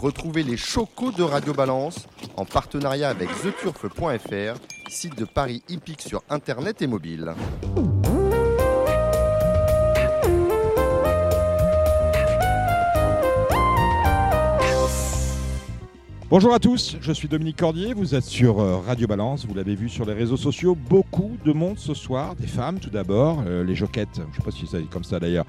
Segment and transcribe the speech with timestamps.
[0.00, 2.06] Retrouvez les chocos de Radio Balance
[2.36, 7.34] en partenariat avec theturf.fr, site de paris hippique sur internet et mobile.
[16.30, 19.74] Bonjour à tous, je suis Dominique Cordier, vous êtes sur euh, Radio Balance, vous l'avez
[19.74, 23.64] vu sur les réseaux sociaux, beaucoup de monde ce soir, des femmes tout d'abord, euh,
[23.64, 25.46] les joquettes, je ne sais pas si c'est comme ça d'ailleurs,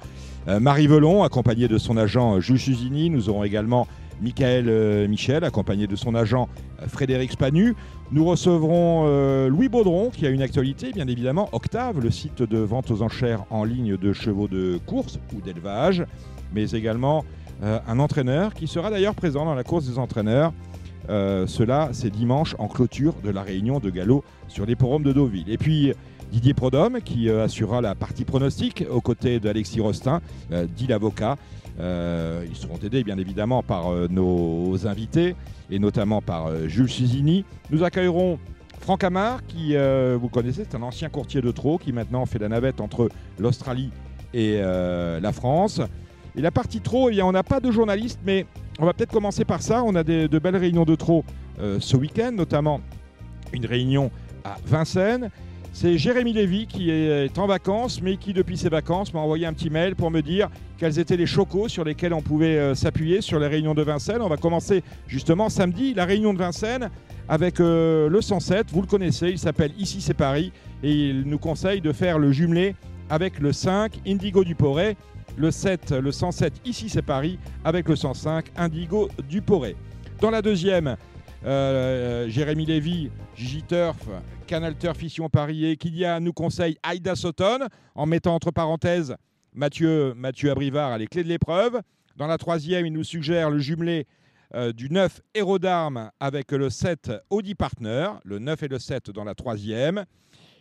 [0.48, 3.86] euh, Marie Velon, accompagnée de son agent Jules Susini, nous aurons également
[4.20, 6.48] Michael Michel, accompagné de son agent
[6.86, 7.74] Frédéric Spanu.
[8.12, 12.90] Nous recevrons Louis Baudron, qui a une actualité, bien évidemment, Octave, le site de vente
[12.90, 16.04] aux enchères en ligne de chevaux de course ou d'élevage,
[16.54, 17.24] mais également
[17.62, 20.52] un entraîneur qui sera d'ailleurs présent dans la course des entraîneurs.
[21.08, 25.50] Euh, cela, c'est dimanche en clôture de la réunion de galop sur l'hipporome de Deauville.
[25.50, 25.92] Et puis
[26.30, 30.20] Didier Prodhomme qui euh, assurera la partie pronostic aux côtés d'Alexis Rostin,
[30.52, 31.36] euh, dit l'avocat.
[31.80, 35.34] Ils seront aidés bien évidemment par nos invités
[35.70, 37.44] et notamment par Jules Susini.
[37.70, 38.38] Nous accueillerons
[38.80, 42.48] Franck Amar, qui vous connaissez, c'est un ancien courtier de trot qui maintenant fait la
[42.48, 43.90] navette entre l'Australie
[44.34, 45.80] et la France.
[46.36, 48.46] Et la partie trop, eh on n'a pas de journalistes, mais
[48.78, 49.82] on va peut-être commencer par ça.
[49.84, 50.96] On a de belles réunions de
[51.60, 52.80] euh, ce week-end, notamment
[53.52, 54.10] une réunion
[54.44, 55.30] à Vincennes.
[55.72, 59.52] C'est Jérémy Lévy qui est en vacances, mais qui, depuis ses vacances, m'a envoyé un
[59.52, 63.20] petit mail pour me dire quels étaient les chocos sur lesquels on pouvait euh, s'appuyer
[63.20, 64.20] sur les réunions de Vincennes.
[64.20, 66.90] On va commencer justement samedi, la réunion de Vincennes
[67.28, 68.70] avec euh, le 107.
[68.72, 72.32] Vous le connaissez, il s'appelle Ici c'est Paris et il nous conseille de faire le
[72.32, 72.74] jumelé
[73.08, 74.96] avec le 5 Indigo du Poré
[75.36, 79.76] le 7, le 107, ici c'est Paris, avec le 105, Indigo du Poré.
[80.20, 80.96] Dans la deuxième,
[81.44, 84.08] euh, Jérémy Lévy, Gigi Turf,
[84.46, 89.16] Canal Turf Fission Paris et Kylia nous conseille Aïda Sotton, en mettant entre parenthèses
[89.54, 91.80] Mathieu, Mathieu Abrivard à les clés de l'épreuve.
[92.16, 94.06] Dans la troisième, il nous suggère le jumelé
[94.54, 99.10] euh, du 9 Héros d'Armes avec le 7 Audi Partner, le 9 et le 7
[99.10, 100.04] dans la troisième.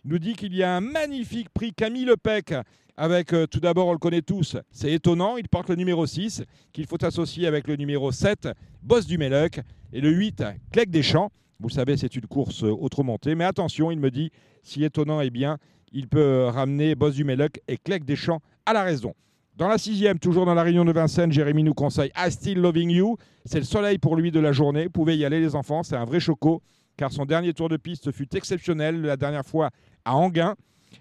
[0.05, 2.53] Il nous dit qu'il y a un magnifique prix Camille Lepec
[2.99, 6.43] avec euh, tout d'abord, on le connaît tous, c'est étonnant, il porte le numéro 6
[6.73, 8.49] qu'il faut associer avec le numéro 7,
[8.83, 9.61] Boss du Méloc,
[9.93, 10.43] et le 8,
[10.73, 11.31] Clec des Champs.
[11.61, 14.31] Vous le savez, c'est une course euh, autre montée, mais attention, il me dit,
[14.63, 15.59] si étonnant est bien,
[15.93, 19.13] il peut ramener Boss du Méloc et Clec des Champs à la raison.
[19.55, 22.89] Dans la sixième, toujours dans la réunion de Vincennes, Jérémy nous conseille I Still Loving
[22.89, 23.15] You.
[23.45, 24.85] C'est le soleil pour lui de la journée.
[24.85, 25.83] Vous pouvez y aller, les enfants.
[25.83, 26.61] C'est un vrai choco,
[26.97, 29.69] car son dernier tour de piste fut exceptionnel la dernière fois
[30.03, 30.55] à Anguin.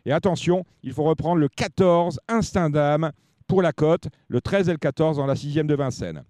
[0.04, 3.12] Et attention, il faut reprendre le 14, Instinct d'âme,
[3.46, 6.22] pour la cote, le 13 et le 14 dans la sixième de Vincennes.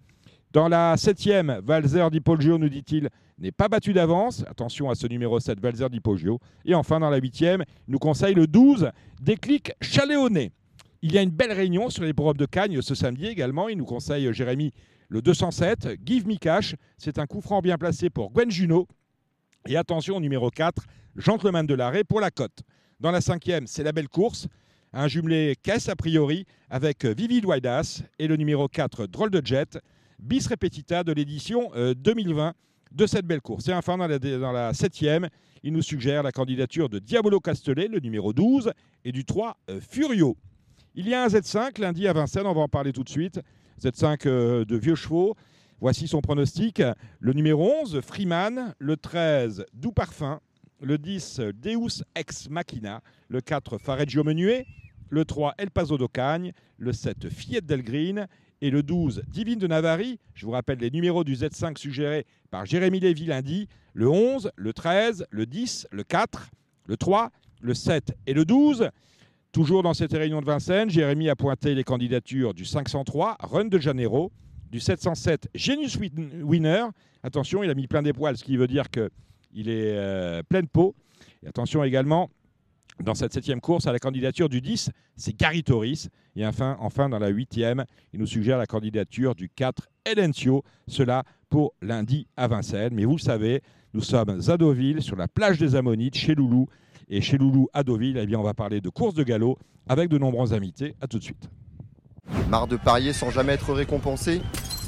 [0.51, 4.43] Dans la septième, Valzer Di Poggio, nous dit-il, n'est pas battu d'avance.
[4.47, 6.39] Attention à ce numéro 7, Valzer Di Poggio.
[6.65, 8.89] Et enfin, dans la huitième, il nous conseille le 12,
[9.21, 10.51] Déclic Chaléoné.
[11.01, 13.69] Il y a une belle réunion sur les probes de Cagnes ce samedi également.
[13.69, 14.73] Il nous conseille, Jérémy,
[15.07, 16.75] le 207, Give Me Cash.
[16.97, 18.87] C'est un coup franc bien placé pour Gwen Juno.
[19.67, 20.83] Et attention au numéro 4,
[21.15, 22.63] Gentleman de l'arrêt pour la cote.
[22.99, 24.47] Dans la cinquième, c'est la belle course.
[24.91, 29.79] Un jumelé caisse a priori avec Vivid Waidas et le numéro 4, Drôle de Jet,
[30.19, 32.51] bis repetita de l'édition 2020 euh,
[32.91, 33.69] de cette belle course.
[33.69, 35.29] Et enfin, dans la, dans la septième,
[35.63, 38.73] il nous suggère la candidature de Diabolo Castellet, le numéro 12,
[39.05, 40.35] et du 3, euh, Furio.
[40.93, 43.39] Il y a un Z5 lundi à Vincennes, on va en parler tout de suite.
[43.81, 45.35] Z5 euh, de vieux chevaux.
[45.79, 46.81] Voici son pronostic.
[47.21, 48.75] Le numéro 11, Freeman.
[48.77, 50.41] Le 13, Doux Parfum
[50.81, 54.65] le 10 Deus Ex Machina, le 4 Fareggio Menuet,
[55.09, 58.27] le 3 El Paso d'Ocagne, le 7 Fiat del Green
[58.61, 60.17] et le 12 Divine de Navarre.
[60.33, 64.73] Je vous rappelle les numéros du Z5 suggérés par Jérémy Lévy lundi, le 11, le
[64.73, 66.51] 13, le 10, le 4,
[66.85, 68.89] le 3, le 7 et le 12.
[69.51, 73.79] Toujours dans cette réunion de Vincennes, Jérémy a pointé les candidatures du 503 Run de
[73.79, 74.31] Janeiro,
[74.69, 75.97] du 707 Genius
[76.43, 76.85] Winner.
[77.23, 79.09] Attention, il a mis plein d'époils, ce qui veut dire que
[79.51, 80.95] il est euh, plein de peau.
[81.45, 82.29] Attention également,
[83.03, 86.09] dans cette septième course, à la candidature du 10, c'est Gary Torres.
[86.35, 90.63] Et enfin, enfin, dans la huitième, il nous suggère la candidature du 4, Elencio.
[90.87, 92.93] Cela pour lundi à Vincennes.
[92.93, 93.61] Mais vous le savez,
[93.93, 96.67] nous sommes à Deauville, sur la plage des Ammonites, chez Loulou.
[97.09, 99.57] Et chez Loulou à Deauville, eh on va parler de course de galop
[99.87, 100.95] avec de nombreux invités.
[101.01, 101.49] A tout de suite.
[102.49, 104.41] Marre de parier sans jamais être récompensé?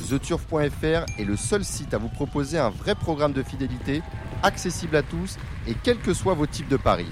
[0.10, 4.02] TheTurf.fr est le seul site à vous proposer un vrai programme de fidélité,
[4.44, 7.12] accessible à tous et quels que soient vos types de paris.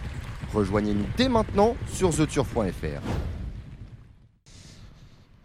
[0.53, 3.01] Rejoignez-nous dès maintenant sur TheTurf.fr.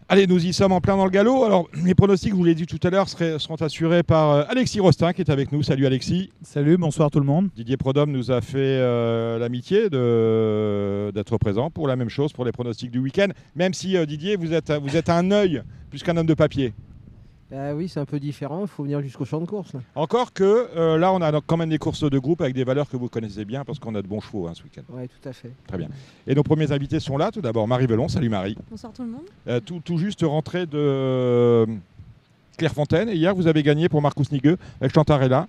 [0.07, 1.45] Allez, nous y sommes en plein dans le galop.
[1.45, 4.79] Alors, les pronostics, je vous l'ai dit tout à l'heure, seront assurés par euh, Alexis
[4.79, 5.63] Rostin qui est avec nous.
[5.63, 6.31] Salut Alexis.
[6.43, 7.49] Salut, bonsoir tout le monde.
[7.55, 12.51] Didier Prodhomme nous a fait euh, l'amitié d'être présent pour la même chose, pour les
[12.51, 13.29] pronostics du week-end.
[13.55, 16.75] Même si, euh, Didier, vous êtes, vous êtes un œil plus qu'un homme de papier.
[17.55, 19.71] Bah oui, c'est un peu différent, il faut venir jusqu'au champ de course.
[19.73, 19.79] là.
[19.95, 22.89] Encore que euh, là, on a quand même des courses de groupe avec des valeurs
[22.89, 24.81] que vous connaissez bien parce qu'on a de bons chevaux hein, ce week-end.
[24.89, 25.51] Ouais, tout à fait.
[25.65, 25.87] Très bien.
[26.27, 27.31] Et nos premiers invités sont là.
[27.31, 28.09] Tout d'abord, Marie Velon.
[28.09, 28.57] Salut Marie.
[28.69, 29.21] Bonsoir tout le monde.
[29.47, 31.65] Euh, tout, tout juste rentrée de euh,
[32.57, 33.07] Clairefontaine.
[33.07, 35.47] Et hier, vous avez gagné pour Marcus Nigueux avec Chantarella.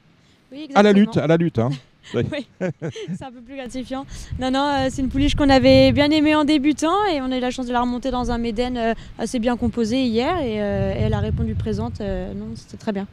[0.52, 1.58] Oui, À la lutte, à la lutte.
[1.58, 1.70] hein.
[2.14, 4.06] Oui, c'est un peu plus gratifiant.
[4.38, 7.36] Non, non, euh, c'est une pouliche qu'on avait bien aimée en débutant et on a
[7.36, 10.62] eu la chance de la remonter dans un Méden euh, assez bien composé hier et,
[10.62, 12.00] euh, et elle a répondu présente.
[12.00, 13.06] euh, non, c'était très bien.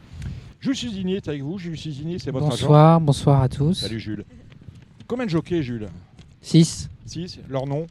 [0.60, 1.58] Jules Suzini est avec vous.
[1.58, 2.56] Jules Suzini, c'est votre agent.
[2.56, 3.74] Bonsoir, bonsoir à tous.
[3.74, 4.24] Salut Jules.
[5.06, 5.88] Combien de jockeys, Jules?
[6.40, 6.88] 6.
[7.06, 7.40] 6.
[7.48, 7.86] Leur nom?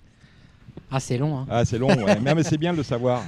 [0.89, 1.37] Ah, c'est long.
[1.37, 1.45] Hein.
[1.49, 1.89] Ah, c'est long.
[1.89, 2.19] ouais.
[2.21, 3.21] mais, mais c'est bien de le savoir.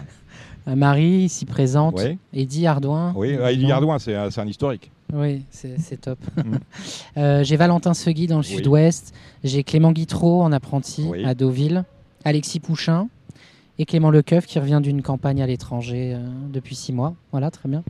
[0.67, 1.95] Euh, Marie, ici présente.
[2.03, 2.17] Oui.
[2.33, 3.13] Eddy Ardouin.
[3.15, 3.69] Oui, euh, Non.
[3.69, 4.91] Ardouin, c'est un, c'est un historique.
[5.13, 6.19] Oui, c'est top.
[6.37, 6.55] Mm.
[7.17, 8.55] Euh, J'ai Valentin Segui dans le Oui.
[8.55, 9.13] sud-ouest.
[9.43, 11.23] J'ai Clément Guitreau en apprenti Oui.
[11.23, 11.83] à Deauville.
[12.25, 13.07] Alexis Pouchin.
[13.77, 16.19] Et Clément Lecoeuf qui revient d'une campagne à l'étranger euh,
[16.51, 17.13] depuis six mois.
[17.31, 17.83] Voilà, très bien.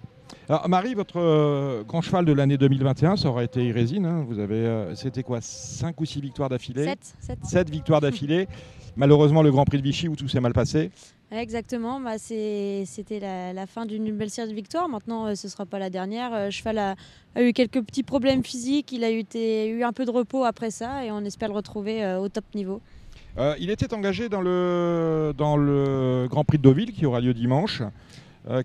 [0.49, 4.05] Alors, Marie, votre euh, grand cheval de l'année 2021, ça aurait été Irésine.
[4.05, 4.25] hein.
[4.27, 6.83] Vous avez, euh, c'était quoi 5 ou 6 victoires d'affilée?
[6.85, 7.39] 7, 7.
[7.43, 8.47] 7 victoires d'affilée.
[8.95, 10.89] Malheureusement, le Grand Prix de Vichy où tout s'est mal passé.
[11.31, 14.87] Exactement, bah, c'était la, la fin d'une belle série de victoires.
[14.87, 16.33] Maintenant, euh, ce ne sera pas la dernière.
[16.33, 16.95] Euh, Cheval a,
[17.33, 18.91] a eu quelques petits problèmes physiques.
[18.91, 22.19] Il a eu, un peu de repos après ça et on espère le retrouver euh,
[22.19, 22.79] au top niveau.
[23.59, 27.81] Il était engagé dans le, dans le Grand Prix de Deauville qui aura lieu dimanche.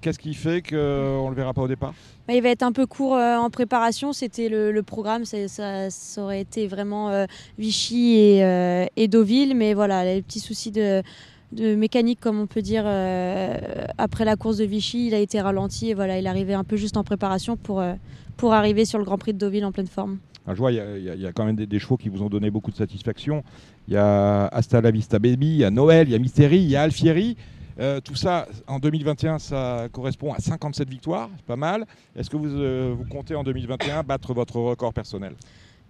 [0.01, 0.77] Qu'est-ce qui fait qu'on
[1.25, 1.93] ne le verra pas au départ?
[2.29, 4.13] Bah, il va être un peu court en préparation.
[4.13, 5.25] C'était le, le programme.
[5.25, 7.27] Ça, ça aurait été vraiment
[7.59, 9.57] Vichy et, et Deauville.
[9.57, 11.03] Mais voilà, les petits soucis de,
[11.53, 13.57] de mécanique, comme on peut dire, euh,
[13.99, 15.91] après la course de Vichy, il a été ralenti.
[15.91, 17.95] Et voilà, il arrivait un peu juste en préparation pour, euh,
[18.37, 20.19] pour arriver sur le Grand Prix de Deauville en pleine forme.
[20.47, 22.71] Ah, Je vois, il y a- quand même des, chevaux qui vous ont donné beaucoup
[22.71, 23.43] de satisfaction.
[23.89, 26.59] Il y a Hasta la Vista Baby, il y a Noël, il y a Mystery,
[26.59, 27.37] il y a Alfieri.
[27.79, 31.87] Euh, tout ça, en 2021, ça correspond à 57 victoires, c'est pas mal.
[32.17, 35.35] Est-ce que vous, vous comptez en 2021 battre votre record personnel?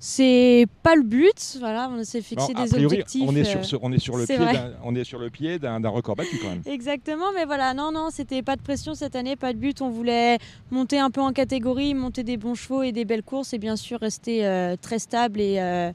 [0.03, 1.57] C'est pas le but.
[1.61, 3.23] Voilà, on s'est fixé des priori, objectifs.
[3.27, 5.59] on est, sur, ce- on est sur le pied d'un- on est sur le pied
[5.59, 6.63] d'un d'un record battu quand même.
[6.65, 9.83] Exactement, mais voilà, non, non, c'était pas de pression cette année, pas de but.
[9.83, 10.39] On voulait
[10.71, 13.77] monter un peu en catégorie, monter des bons chevaux et des belles courses et bien
[13.77, 15.93] sûr rester euh, très stable et, euh,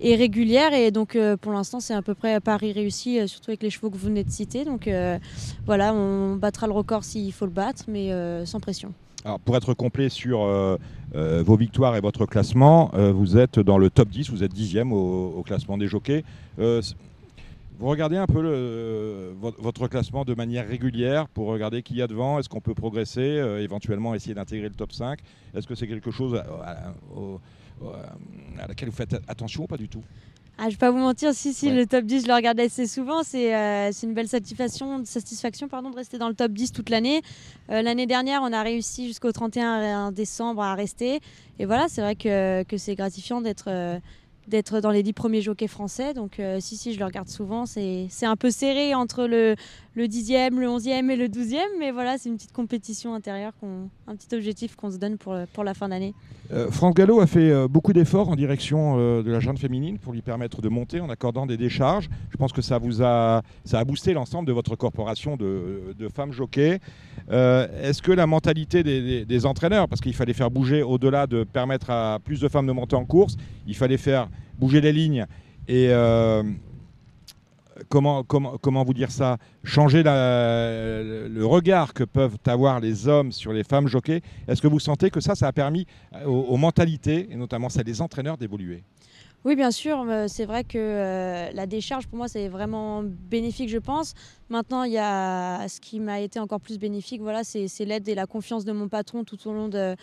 [0.00, 0.74] et régulière.
[0.74, 3.88] Et donc euh, pour l'instant, c'est à peu près Paris réussi, surtout avec les chevaux
[3.88, 4.66] que vous venez de citer.
[4.66, 4.86] Donc
[5.64, 8.10] voilà, on battra le record s'il faut le battre, mais
[8.44, 8.92] sans pression.
[9.26, 10.76] Alors, pour être complet sur euh,
[11.16, 14.54] euh, vos victoires et votre classement, euh, vous êtes dans le top 10, vous êtes
[14.54, 16.22] dixième au, au classement des jockeys.
[16.56, 22.38] Vous regardez un peu votre classement de manière régulière pour regarder qui y a devant,
[22.38, 23.20] est-ce qu'on peut progresser,
[23.60, 25.18] éventuellement essayer d'intégrer le top 5
[25.54, 26.92] Est-ce que c'est quelque chose à,
[28.62, 30.04] à laquelle vous faites attention ou pas du tout?
[30.58, 31.74] Ah, je vais pas vous mentir, si, si, Ouais.
[31.74, 33.22] le top 10, je le regarde assez souvent.
[33.22, 37.20] C'est euh, une belle satisfaction, satisfaction pardon, de rester dans le top 10 toute l'année.
[37.70, 41.20] Euh, L'année dernière, on a réussi jusqu'au 31 décembre à rester.
[41.58, 43.98] Et voilà, c'est vrai que, que c'est gratifiant d'être euh,
[44.48, 46.14] d'être dans les 10 premiers jockeys français.
[46.14, 47.66] Donc, euh, si, si, je le regarde souvent.
[47.66, 49.56] C'est un peu serré entre le,
[49.96, 51.56] le 10e, le 11e et le 12e.
[51.78, 53.52] Mais voilà, c'est une petite compétition intérieure,
[54.06, 56.14] un petit objectif qu'on se donne pour, pour la fin d'année.
[56.52, 59.98] Euh, France Gallo a fait euh, beaucoup d'efforts en direction euh, de la jeune féminine
[59.98, 62.08] pour lui permettre de monter en accordant des décharges.
[62.30, 65.80] Je pense que ça vous a, ça a boosté l'ensemble de votre corporation de,
[66.14, 66.78] femmes jockeys.
[67.32, 71.26] Euh, Est-ce que la mentalité des, des- des entraîneurs, parce qu'il fallait faire bouger au-delà
[71.26, 73.36] de permettre à plus de femmes de monter en course,
[73.66, 75.26] il fallait faire bouger les lignes
[75.68, 75.88] et
[77.88, 78.24] comment,
[78.84, 84.22] vous dire ça Changer le regard que peuvent avoir les hommes sur les femmes jockeys.
[84.48, 85.86] Est-ce que vous sentez que ça, ça a permis
[86.24, 88.82] aux, aux mentalités, et notamment celles des entraîneurs, d'évoluer?
[89.44, 90.04] Oui, bien sûr.
[90.08, 94.14] euh, C'est vrai que euh, la décharge, pour moi, c'est vraiment bénéfique, je pense.
[94.50, 98.16] Maintenant, il y a ce qui m'a été encore plus bénéfique, voilà, c'est l'aide et
[98.16, 99.94] la confiance de mon patron tout au long de,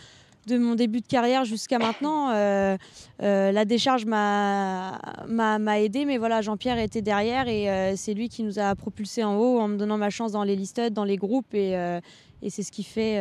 [0.47, 2.31] de mon début de carrière jusqu'à maintenant.
[2.31, 2.77] Euh,
[3.21, 4.99] euh, la décharge m'a
[5.79, 9.37] aidé, mais voilà, Jean-Pierre était derrière et euh, c'est lui qui nous a propulsés en
[9.37, 11.75] haut en me donnant ma chance dans les listed, dans les groupes et,
[12.49, 13.15] c'est ce qui fait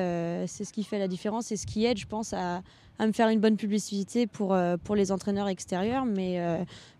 [0.48, 2.62] ce qui fait la différence et ce qui aide, je pense, à,
[3.00, 4.56] me faire une bonne publicité pour,
[4.96, 6.04] les entraîneurs extérieurs.
[6.04, 6.40] Mais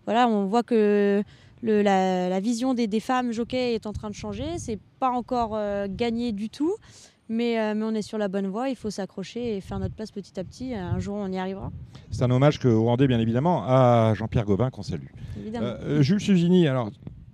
[0.05, 1.21] voilà, on voit que
[1.61, 4.57] la, vision des, des femmes jockeys est en train de changer.
[4.57, 6.73] C'est pas encore gagné du tout,
[7.33, 8.69] mais, euh, mais on est sur la bonne voie.
[8.69, 10.73] Il faut s'accrocher et faire notre place petit à petit.
[10.73, 11.71] Un jour, on y arrivera,
[12.11, 15.07] C'est un hommage que vous rendez bien évidemment à Jean-Pierre Gauvin qu'on salue.
[15.39, 15.65] évidemment.
[15.67, 16.89] Euh, euh, Jules Suzini, alors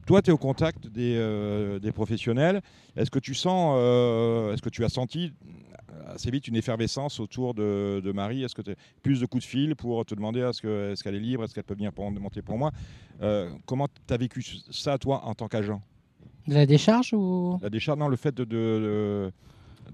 [0.06, 2.62] toi, tu es au contact des, euh, des professionnels.
[2.96, 5.32] Est-ce que tu sens, euh, est-ce que tu as senti
[6.08, 8.44] assez vite une effervescence autour de, de Marie?
[8.44, 11.04] Est-ce que tu as plus de coups de fil pour te demander est-ce que- est-ce
[11.04, 11.44] qu'elle est libre?
[11.44, 12.72] Est-ce qu'elle peut venir pour- monter pour moi?
[13.22, 15.82] Euh, Comment tu as vécu ça, toi, en tant qu'agent?
[16.48, 17.60] De la décharge ou?
[17.62, 19.32] La décharge, non, le fait de, de- de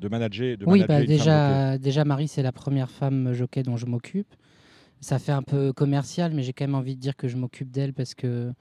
[0.04, 3.86] manager, de Oui, manager bah, déjà, déjà Marie, c'est la première femme jockey dont je
[3.86, 4.34] m'occupe.
[5.02, 7.72] Ça fait un peu commercial, mais j'ai quand même envie de dire que je m'occupe
[7.72, 8.52] d'elle parce que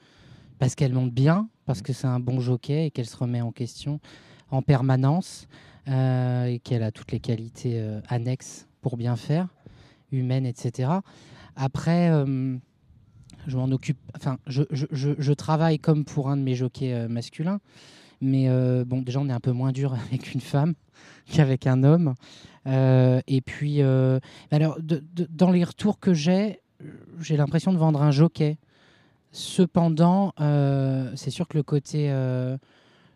[0.59, 3.51] parce qu'elle monte bien, parce que c'est un bon jockey et qu'elle se remet en
[3.53, 4.01] question
[4.51, 5.49] en permanence
[5.89, 9.49] euh, et qu'elle a toutes les qualités euh, annexes pour bien faire,
[10.13, 10.91] humaines, etc.
[11.57, 12.57] Après, euh,
[13.47, 13.99] je m'en occupe.
[14.17, 17.61] Enfin, je, je- je- je travaille comme pour un de mes jockeys masculins,
[18.25, 20.75] mais euh, bon, déjà on est un peu moins dur avec une femme
[21.31, 22.15] qu'avec un homme.
[22.67, 24.19] Euh, et puis, euh,
[24.51, 26.61] alors, dans les retours que j'ai,
[27.21, 28.59] j'ai l'impression de vendre un jockey.
[29.33, 30.33] Cependant,
[31.17, 32.09] c'est sûr que le côté,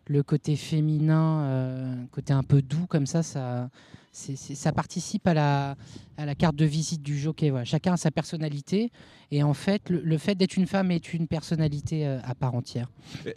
[0.09, 3.69] le côté féminin, euh, côté un peu doux comme ça, ça,
[4.75, 7.51] participe à la, carte de visite du jockey.
[7.51, 7.63] Voilà.
[7.63, 8.91] Chacun a sa personnalité.
[9.29, 12.89] Et en fait, le, fait d'être une femme est une personnalité euh, à part entière.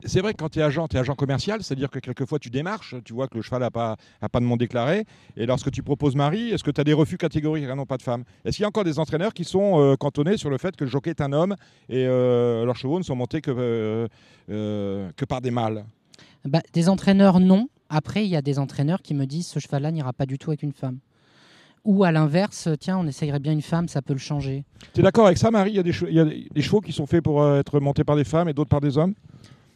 [0.07, 2.49] C'est vrai que quand tu es agent, tu es agent commercial, c'est-à-dire que quelquefois tu
[2.49, 3.97] démarches, tu vois que le cheval n'a pas,
[4.33, 5.05] de nom déclaré.
[5.37, 7.99] Et lorsque tu proposes Marie, est-ce que tu as des refus catégoriques Ah non, pas
[7.99, 8.25] de femme?
[8.47, 10.85] Est-ce qu'il y a encore des entraîneurs qui sont euh, cantonnés sur le fait que
[10.85, 11.55] le jockey est un homme
[11.91, 14.09] et euh, leurs chevaux ne sont montés que
[15.29, 15.85] par des mâles?
[16.45, 17.69] Bah, des entraîneurs, non.
[17.89, 20.51] Après, il y a des entraîneurs qui me disent ce cheval-là n'ira pas du tout
[20.51, 20.99] avec une femme.
[21.85, 24.65] Ou à l'inverse, tiens, on essayerait bien une femme, ça peut le changer.
[24.95, 25.73] Tu es d'accord avec ça, Marie?
[25.73, 27.43] Il y a des, che- il y a des- des chevaux qui sont faits pour
[27.43, 29.15] euh, être montés par des femmes et d'autres par des hommes?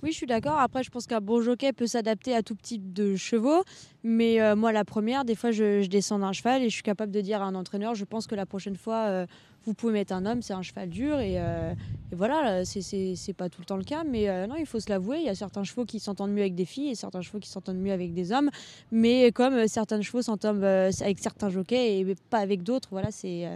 [0.03, 0.59] Oui, je suis d'accord.
[0.59, 3.65] Après, je pense qu'un bon jockey peut s'adapter à tout type de chevaux.
[4.05, 6.83] Mais euh, moi, la première, des fois, je, je descends d'un cheval et je suis
[6.85, 9.27] capable de dire à un entraîneur, je pense que la prochaine fois, euh,
[9.67, 11.19] vous pouvez mettre un homme, c'est un cheval dur.
[11.19, 11.73] Et, euh,
[12.13, 14.05] et voilà, c'est- pas tout le temps le cas.
[14.05, 16.41] Mais euh, non, il faut se l'avouer, il y a certains chevaux qui s'entendent mieux
[16.43, 18.49] avec des filles et certains chevaux qui s'entendent mieux avec des hommes.
[18.93, 23.11] Mais comme euh, certains chevaux s'entendent euh, avec certains jockeys et pas avec d'autres, voilà,
[23.11, 23.49] c'est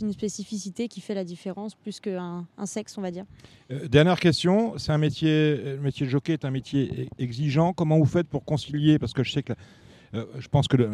[0.00, 3.24] une spécificité qui fait la différence plus qu'un un sexe, on va dire.
[3.90, 7.72] Dernière question, c'est un métier, le métier de jockey est un métier e- exigeant.
[7.74, 8.98] Comment vous faites pour concilier?
[8.98, 9.52] Parce que je sais que,
[10.14, 10.90] je pense que le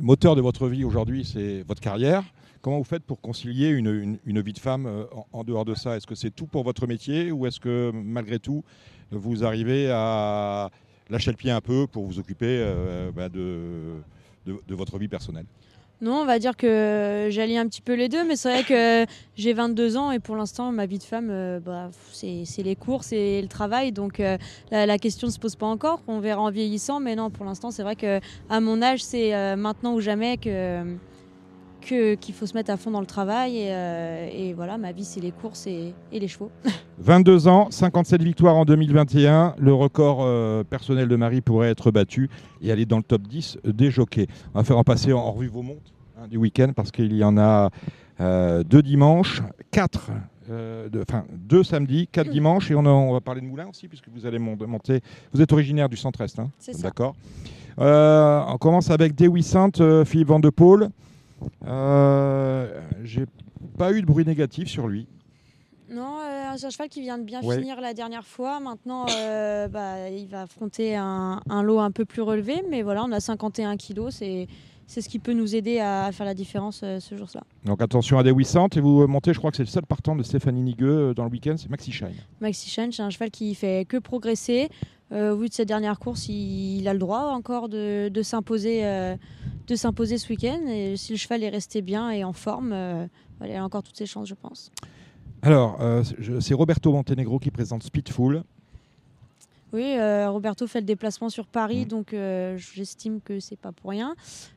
[0.00, 2.22] moteur de votre vie aujourd'hui, c'est votre carrière.
[2.64, 5.04] Comment vous faites pour concilier une, une- vie de femme euh,
[5.34, 5.98] en, dehors de ça?
[5.98, 8.64] Est-ce que c'est tout pour votre métier ou est-ce que malgré tout,
[9.10, 10.70] vous arrivez à
[11.10, 13.96] lâcher le pied un peu pour vous occuper euh, bah, de,
[14.46, 15.44] de- votre vie personnelle?
[16.00, 19.04] Non, on va dire que j'allie un petit peu les deux, mais c'est vrai que
[19.36, 22.76] j'ai 22 ans et pour l'instant, ma vie de femme, euh, bah, c'est c'est les
[22.76, 23.92] courses et le travail.
[23.92, 24.20] Donc
[24.70, 26.00] la, la question ne se pose pas encore.
[26.08, 29.54] On verra en vieillissant, mais non, pour l'instant, c'est vrai que à mon âge, c'est
[29.56, 30.96] maintenant ou jamais que
[31.84, 33.56] qu'il faut se mettre à fond dans le travail.
[33.58, 36.50] Et, euh, et voilà, ma vie, c'est les courses et, et les chevaux.
[36.98, 39.54] 22 ans, 57 victoires en 2021.
[39.58, 42.30] Le record euh, personnel de Marie pourrait être battu
[42.62, 44.26] et aller dans le top 10 des jockeys.
[44.54, 47.24] On va faire en passer en revue vos montres hein, du week-end parce qu'il y
[47.24, 47.70] en a
[48.20, 50.10] euh, deux dimanches, quatre.
[50.50, 53.66] euh, de- Enfin, deux samedis, quatre dimanches, et on, a- on va parler de Moulin
[53.68, 55.00] aussi, puisque vous allez mon- monter.
[55.32, 56.82] Vous êtes originaire du centre-est, hein C'est ça.
[56.82, 57.14] D'accord.
[57.80, 60.90] Euh, on commence avec Dewey Saint, euh, Philippe Van de Paul.
[61.66, 63.26] Euh, J'ai
[63.78, 65.06] pas eu de bruit négatif sur lui.
[65.90, 67.58] Non, euh, c'est un cheval qui vient de bien Ouais.
[67.58, 68.58] finir la dernière fois.
[68.58, 72.62] Maintenant, euh, bah, il va affronter un, un lot un peu plus relevé.
[72.70, 74.14] Mais voilà, on a 51 kilos.
[74.16, 74.48] C'est
[74.86, 77.40] c'est ce qui peut nous aider à faire la différence euh, ce jour-là.
[77.64, 80.14] Donc attention à des 800 et vous montez, je crois que c'est le seul partant
[80.14, 82.12] de Stéphanie Nigueux euh, dans le week-end, c'est Maxi Shine.
[82.42, 84.68] Maxi Shine, c'est un cheval qui fait que progresser.
[85.12, 88.22] Euh, au vu de cette dernière course, il, il a le droit encore de, de
[88.22, 89.16] s'imposer euh,
[89.66, 90.60] de s'imposer ce week-end.
[90.66, 93.06] Et si le cheval est resté bien et en forme, euh,
[93.44, 94.70] il a encore toutes ses chances, je pense.
[95.42, 96.02] Alors, euh,
[96.40, 98.42] c'est- Roberto Montenegro qui présente Speedful.
[99.74, 101.88] Oui, euh, Roberto fait le déplacement sur Paris, Mm.
[101.88, 102.14] donc
[102.56, 104.14] j'estime que c'est pas pour rien.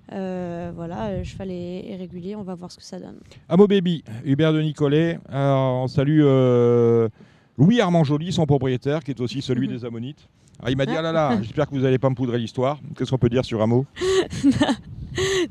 [0.09, 3.17] Voilà, le cheval est, est régulier, on va voir ce que ça donne.
[3.49, 5.19] Amo Baby, Hubert de Nicolet.
[5.29, 6.21] Alors, on salue
[7.57, 10.27] Louis Armand Joly, son propriétaire, qui est aussi celui des Ammonites.
[10.59, 12.79] Alors, il m'a dit Ah là là, j'espère que vous n'allez pas me poudrer l'histoire.
[12.97, 13.85] Qu'est-ce qu'on peut dire sur Amo?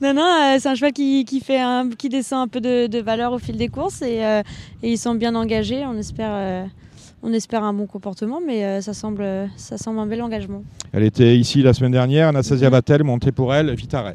[0.01, 2.87] Non, non, euh, c'est un cheval qui, qui fait un, qui descend un peu de,
[2.87, 4.43] de valeur au fil des courses et, euh,
[4.81, 5.85] et ils sont bien engagés.
[5.85, 6.65] On espère, euh,
[7.25, 10.63] on espère un bon comportement, mais euh, ça, semble, ça semble un bel engagement.
[10.93, 12.73] Elle était ici la semaine dernière, Anastasia Mhm.
[12.73, 14.13] Vatel, montée pour elle, Vitare.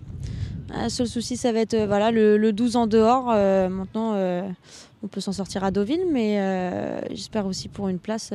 [0.74, 3.30] Le seul souci, ça va être euh, voilà, le, le 12 en dehors.
[3.30, 4.48] Euh, maintenant, euh,
[5.04, 6.38] on peut s'en sortir à Deauville, mais
[7.12, 8.34] j'espère aussi pour une place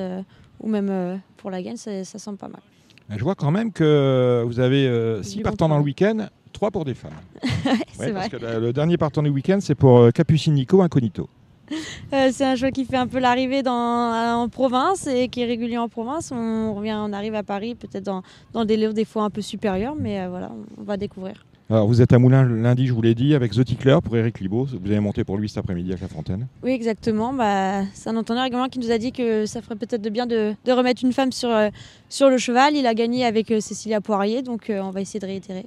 [0.61, 2.61] ou même pour la gagne, ça, ça semble pas mal.
[3.09, 6.27] Je vois quand même que vous avez euh, Du six bon partants dans le week-end,
[6.53, 7.13] trois pour des femmes.
[7.99, 8.29] vrai.
[8.29, 11.29] que le, dernier partant du week-end, c'est pour Capucine Nico Incognito.
[12.13, 15.79] Euh, c'est un cheval qui fait un peu l'arrivée en province et qui est régulier
[15.79, 16.31] en province.
[16.33, 19.41] On, revient, on arrive à Paris, peut-être dans, dans des lots des fois un peu
[19.41, 21.46] supérieurs, mais euh, voilà, on va découvrir.
[21.69, 24.17] Alors, vous êtes à Moulins le lundi, je vous l'ai dit, avec The Tickler pour
[24.17, 24.67] Eric Libaud.
[24.67, 26.47] Vous avez monté pour lui cet après-midi à Clairefontaine.
[26.63, 27.33] Oui, exactement.
[27.33, 30.27] Bah, c'est un enteneur également qui nous a dit que ça ferait peut-être de bien
[30.27, 31.71] de, de remettre une femme sur, euh,
[32.09, 32.77] sur le cheval.
[32.77, 35.67] Il a gagné avec euh, Cécilia Poirier, donc euh, on va essayer de réitérer.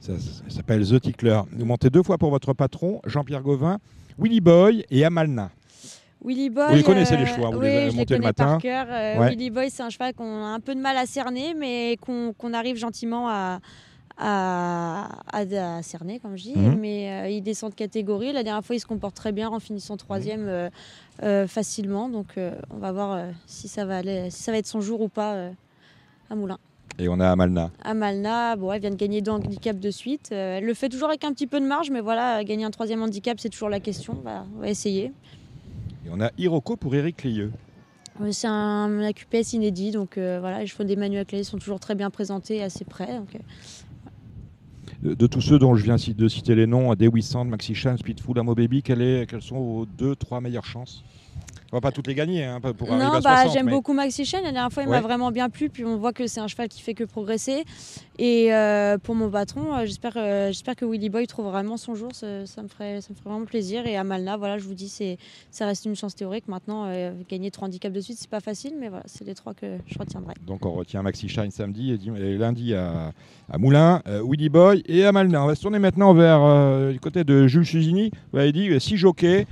[0.00, 1.40] Ça, ça s'appelle The Tickler.
[1.50, 3.78] Vous montez deux fois pour votre patron, Jean-Pierre Gauvin,
[4.18, 5.50] Willy Boy et Amalna.
[6.22, 6.66] Willy Boy.
[6.68, 8.44] Vous les connaissez, les chevaux, hein, vous oui, les avez montés le matin.
[8.44, 8.86] par cœur.
[8.90, 9.30] Euh, Ouais.
[9.30, 12.34] Willy Boy, c'est un cheval qu'on a un peu de mal à cerner, mais qu'on
[12.36, 13.60] qu'on arrive gentiment à,
[14.18, 16.56] à, à- à cerner, comme je dis.
[16.58, 16.78] Mhm.
[16.78, 18.32] Mais euh, il descend de catégorie.
[18.32, 20.70] La dernière fois, il se comporte très bien en finissant troisième euh,
[21.22, 22.08] euh, facilement.
[22.08, 22.38] Donc,
[22.70, 25.48] on va voir si, ça va aller, si ça va être son jour ou pas
[26.30, 26.58] à Moulin.
[26.98, 27.70] Et on a Amalna.
[27.82, 30.28] Amalna, bon, elle vient de gagner deux handicaps de suite.
[30.30, 33.02] Elle le fait toujours avec un petit peu de marge, mais voilà, gagner un troisième
[33.02, 34.16] handicap, c'est toujours la question.
[34.56, 35.06] On va essayer.
[36.06, 37.50] Et on a Hiroko pour Eric Lieux.
[38.30, 42.10] C'est un AQPS inédit, donc voilà, les chevaux d'Emmanuel à clé sont toujours très bien
[42.10, 43.16] présentés et assez près.
[43.16, 43.38] Donc,
[45.02, 48.38] De, tous ceux dont je viens de citer les noms, Dewey Sand, Maxi Chan, Speedful,
[48.38, 51.02] Amo Baby, quelles sont vos deux, trois meilleures chances?
[51.72, 53.52] On va pas toutes les gagner hein, pour arriver non, à bah, 60.
[53.54, 54.42] j'aime mais- beaucoup Maxi Chen.
[54.44, 54.96] La dernière fois, il Ouais.
[54.96, 55.70] m'a vraiment bien plu.
[55.70, 57.64] Puis on voit que c'est un cheval qui fait que progresser.
[58.18, 61.94] Et euh, pour mon patron, euh, j'espère, euh, j'espère que Willy Boy trouve vraiment son
[61.94, 62.10] jour.
[62.12, 63.86] Ça, ça me ferait, ça me ferait vraiment plaisir.
[63.86, 65.16] Et Amalna, voilà, je vous dis, c'est,
[65.50, 66.46] ça reste une chance théorique.
[66.46, 66.92] Maintenant,
[67.30, 69.98] gagner trois handicaps de suite, c'est pas facile, mais voilà, c'est les trois que je
[69.98, 70.34] retiendrai.
[70.46, 73.12] Donc on retient Maxi Shine samedi et, dim- et lundi à,
[73.50, 75.42] à Moulins, Willy Boy et Amalna.
[75.42, 78.10] On va se tourner maintenant vers du côté de Jules Chusini.
[78.34, 79.46] Vous avez dit 6 jockeys.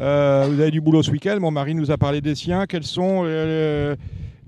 [0.00, 1.38] Euh, vous avez du boulot ce week-end.
[1.40, 2.66] Mon mari nous a parlé des siens.
[2.66, 3.94] Quels sont euh,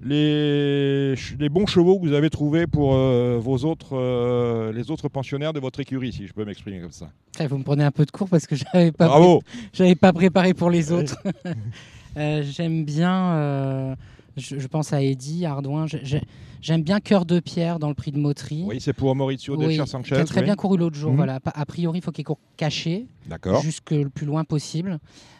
[0.03, 5.61] les, bons chevaux que vous avez trouvés pour euh, vos autres, les autres pensionnaires de
[5.61, 7.11] votre écurie, si je peux m'exprimer comme ça?
[7.38, 10.12] Ah, Vous me prenez un peu de cours parce que j'avais pas, Bravo j'avais pas
[10.12, 11.17] préparé pour les autres.
[12.17, 13.97] J'aime bien,
[14.37, 15.87] je, je pense à Eddy, Ardouin.
[15.87, 16.23] j'ai- j'ai-
[16.62, 18.64] J'aime bien Cœur de Pierre dans le prix de Moterie.
[18.66, 20.16] Oui, c'est pour Mauricio Oui, qui Sanchez.
[20.16, 20.47] a très oui.
[20.47, 21.11] bien couru l'autre jour.
[21.11, 21.16] Mhm.
[21.16, 21.38] Voilà.
[21.45, 23.61] A priori, il faut qu'il court caché, D'accord.
[23.62, 24.99] jusque le plus loin possible.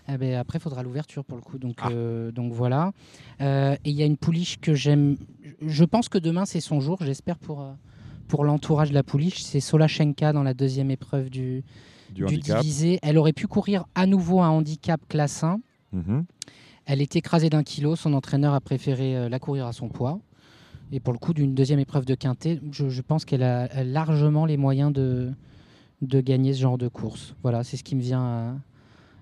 [0.09, 1.59] Eh ben, après, il faudra l'ouverture pour le coup.
[1.59, 1.89] Donc, Ah.
[1.91, 2.93] euh, donc voilà.
[3.41, 5.17] Euh, et il y a une pouliche que j'aime.
[5.63, 6.99] Je pense que demain, c'est son jour.
[7.01, 7.73] J'espère pour, euh,
[8.29, 9.43] pour l'entourage de la pouliche.
[9.43, 11.65] C'est Solachenka dans la deuxième épreuve du,
[12.11, 12.61] Du du handicap.
[12.61, 13.01] divisé.
[13.03, 15.59] Elle aurait pu courir à nouveau un handicap classe 1.
[15.93, 16.25] Mhm.
[16.87, 17.97] Elle est écrasée d'un kilo.
[17.97, 20.21] Son entraîneur a préféré euh, la courir à son poids.
[20.93, 24.57] Et pour le coup, d'une deuxième épreuve de quintet, je, pense qu'elle a, largement les
[24.57, 25.33] moyens de,
[26.01, 27.35] de gagner ce genre de course.
[27.43, 28.57] Voilà, c'est ce qui me vient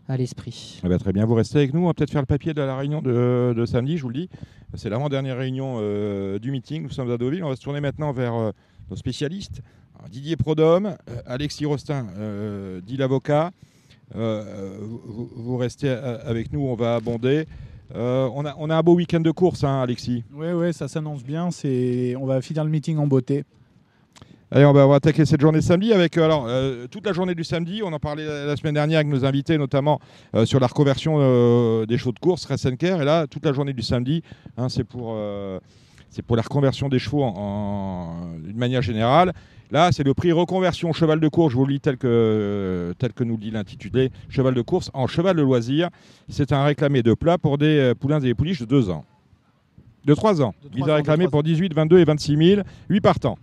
[0.07, 0.83] à, l'esprit.
[0.85, 1.81] Eh ben, très bien, vous restez avec nous.
[1.81, 4.29] On va peut-être faire le papier de la réunion de, samedi, je vous le dis.
[4.75, 6.83] C'est l'avant-dernière réunion euh, du meeting.
[6.83, 7.45] Nous sommes à Deauville.
[7.45, 8.51] On va se tourner maintenant vers euh,
[8.91, 9.63] nos spécialistes.
[10.11, 12.09] Didier Prodhomme, Alexis Rostin,
[12.85, 13.53] dit l'avocat.
[14.17, 17.47] Euh, vous, vous- restez euh, avec nous, on va abonder.
[17.95, 20.25] Euh, on, a, on a un beau week-end de course, hein, Alexis.
[20.35, 21.49] Oui, ouais, ça s'annonce bien.
[22.19, 23.45] On va finir le meeting en beauté.
[24.51, 27.13] Allez, on va, on va attaquer cette journée samedi avec euh, alors euh, toute la
[27.13, 27.83] journée du samedi.
[27.85, 30.01] On en parlait la semaine dernière avec nos invités, notamment
[30.37, 33.01] euh, sur la reconversion euh, des chevaux de course, Ressenker.
[33.03, 34.23] Et là, toute la journée du samedi,
[34.57, 35.59] hein, c'est pour euh,
[36.11, 39.33] c'est pour la reconversion des chevaux en, en- d'une manière générale.
[39.75, 41.53] Là, c'est le prix reconversion cheval de course.
[41.53, 44.89] Je vous le lis tel que tel que nous le dit l'intitulé cheval de course
[44.95, 45.89] en cheval de loisir.
[46.29, 49.05] C'est un réclamé de plat pour des euh, poulains et des pouliches de 2 ans.
[50.05, 50.55] De 3 ans.
[50.63, 52.63] De Il trois est ans, de réclamé pour 18, 22 et 26 000.
[52.89, 53.37] 8 partants.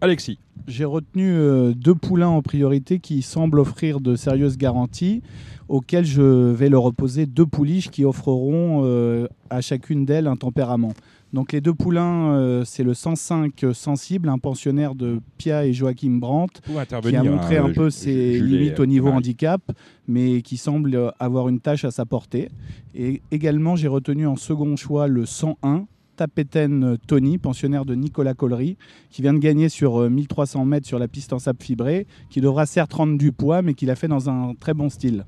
[0.00, 0.38] Alexis.
[0.68, 5.22] J'ai retenu euh, deux poulains en priorité qui semblent offrir de sérieuses garanties,
[5.68, 10.92] auxquelles je vais leur opposer deux pouliches qui offreront euh, à chacune d'elles un tempérament.
[11.32, 16.18] Donc les deux poulains, euh, c'est le 105 sensible, un pensionnaire de Pia et Joachim
[16.18, 16.60] Brandt,
[17.02, 19.62] qui a montré hein, un peu ses limites au niveau handicap,
[20.08, 22.50] mais qui semble euh, avoir une tâche à sa portée.
[22.94, 25.86] Et également, j'ai retenu en second choix le 101,
[26.20, 28.76] Tapeten Tony, pensionnaire de Nicolas Collery,
[29.10, 32.42] qui vient de gagner sur euh, 1300 mètres sur la piste en sable fibré, qui
[32.42, 35.24] devra certes rendre du poids, mais qui l'a fait dans un très bon style.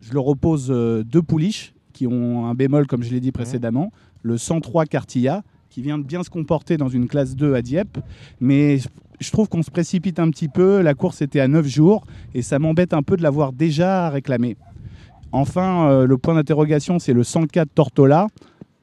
[0.00, 3.92] Je leur oppose euh, deux pouliches qui ont un bémol, comme je l'ai dit précédemment,
[4.22, 7.98] le 103 Cartilla, qui vient de bien se comporter dans une classe 2 à Dieppe,
[8.40, 8.78] mais
[9.20, 10.82] je trouve qu'on se précipite un petit peu.
[10.82, 12.04] La course était à 9 jours
[12.34, 14.56] et ça m'embête un peu de l'avoir déjà réclamé.
[15.32, 18.26] Enfin, euh, le point d'interrogation, c'est le 104 Tortola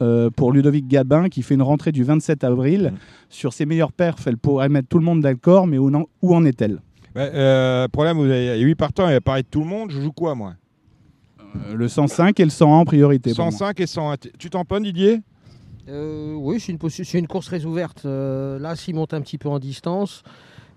[0.02, 2.90] euh, pour Ludovic Gabin qui fait une rentrée du 27 avril.
[2.94, 2.98] Mhm.
[3.30, 5.92] Sur ses meilleurs perfs, elle pourrait mettre tout le monde d'accord, mais où,
[6.24, 6.80] en est-elle?
[7.16, 9.50] Ouais, euh, problème, vous avez- il y a 8 partants, il y a pareil de
[9.50, 9.92] tout le monde.
[9.92, 10.54] Je joue quoi, moi?
[11.74, 13.34] Le 105 et le 101 en priorité.
[13.34, 13.52] pour moi.
[13.52, 14.16] 105 et 101.
[14.38, 15.22] Tu tamponnes, Didier?
[15.90, 16.72] Euh, oui, c'est
[17.18, 18.04] une, course très ouverte.
[18.06, 20.24] Euh, là, s'il monte un petit peu en distance.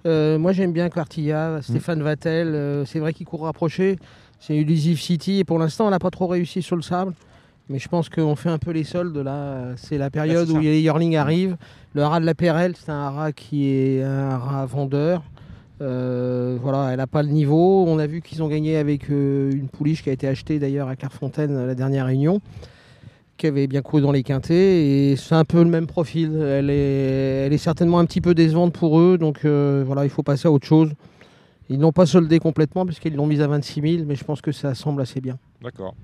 [0.07, 2.49] Euh, moi, j'aime bien Quartilla, Stéphane Vattel.
[2.49, 3.99] euh, c'est vrai qu'il court rapproché.
[4.41, 5.39] C'est Elusive City.
[5.39, 7.13] Et pour l'instant, on n'a pas trop réussi sur le sable.
[7.69, 9.17] Mais je pense qu'on fait un peu les soldes.
[9.17, 10.53] Là, c'est la période ça.
[10.53, 11.57] où les yearlings arrivent.
[11.95, 15.23] Le haras de la Perelle, c'est un haras qui est un haras vendeur.
[15.83, 17.85] Euh, voilà, elle n'a pas le niveau.
[17.87, 20.89] On a vu qu'ils ont gagné avec euh, une pouliche qui a été achetée d'ailleurs
[20.89, 22.41] à Clairefontaine à la dernière réunion
[23.39, 26.37] qui avait bien couru dans les quintés et c'est un peu le même profil.
[26.41, 30.47] Elle est, certainement un petit peu décevante pour eux, donc euh, voilà, il faut passer
[30.47, 30.91] à autre chose.
[31.69, 34.53] Ils n'ont pas soldé complètement puisqu'ils l'ont mise à 26 000, mais je pense que
[34.53, 35.39] ça semble assez bien.
[35.61, 35.95] D'accord.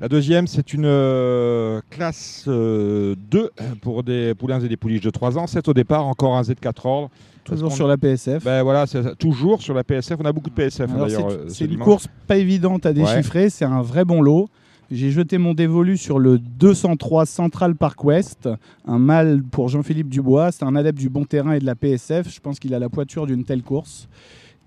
[0.00, 5.38] La deuxième, c'est une classe euh, 2 pour des poulains et des pouliches de 3
[5.38, 5.46] ans.
[5.46, 7.10] 7 au départ, encore un Z4 ordre.
[7.54, 8.44] Toujours qu'on- sur la PSF.
[8.44, 8.86] Ben voilà,
[9.18, 10.16] toujours sur la PSF.
[10.20, 11.30] On a beaucoup de PSF hein, d'ailleurs.
[11.30, 14.48] c'est- euh, ce c'est une course pas évidente à déchiffrer, c'est un vrai bon lot.
[14.90, 18.48] J'ai jeté mon dévolu sur le 203 Central Park West,
[18.86, 20.50] un mâle pour Jean-Philippe Dubois.
[20.50, 22.32] C'est un adepte du bon terrain et de la PSF.
[22.34, 24.08] Je pense qu'il a la poiture d'une telle course.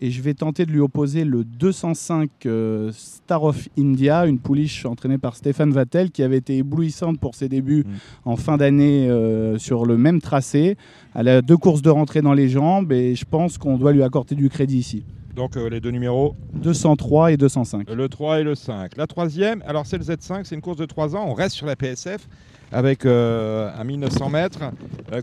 [0.03, 4.85] Et je vais tenter de lui opposer le 205 euh, Star of India, une pouliche
[4.85, 7.89] entraînée par Stéphane Vattel, qui avait été éblouissante pour ses débuts Mm.
[8.25, 10.75] en fin d'année euh, sur le même tracé.
[11.15, 14.03] Elle a deux courses de rentrée dans les jambes et je pense qu'on doit lui
[14.03, 15.03] accorder du crédit ici.
[15.35, 17.89] Donc euh, les deux numéros, 203 et 205.
[17.89, 18.97] le 3 et le 5.
[18.97, 21.25] La troisième, alors c'est le Z5, c'est une course de 3 ans.
[21.27, 22.27] On reste sur la PSF
[22.71, 24.59] avec euh, un 1900 mètres.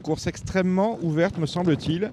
[0.03, 2.11] Course extrêmement ouverte, me semble-t-il.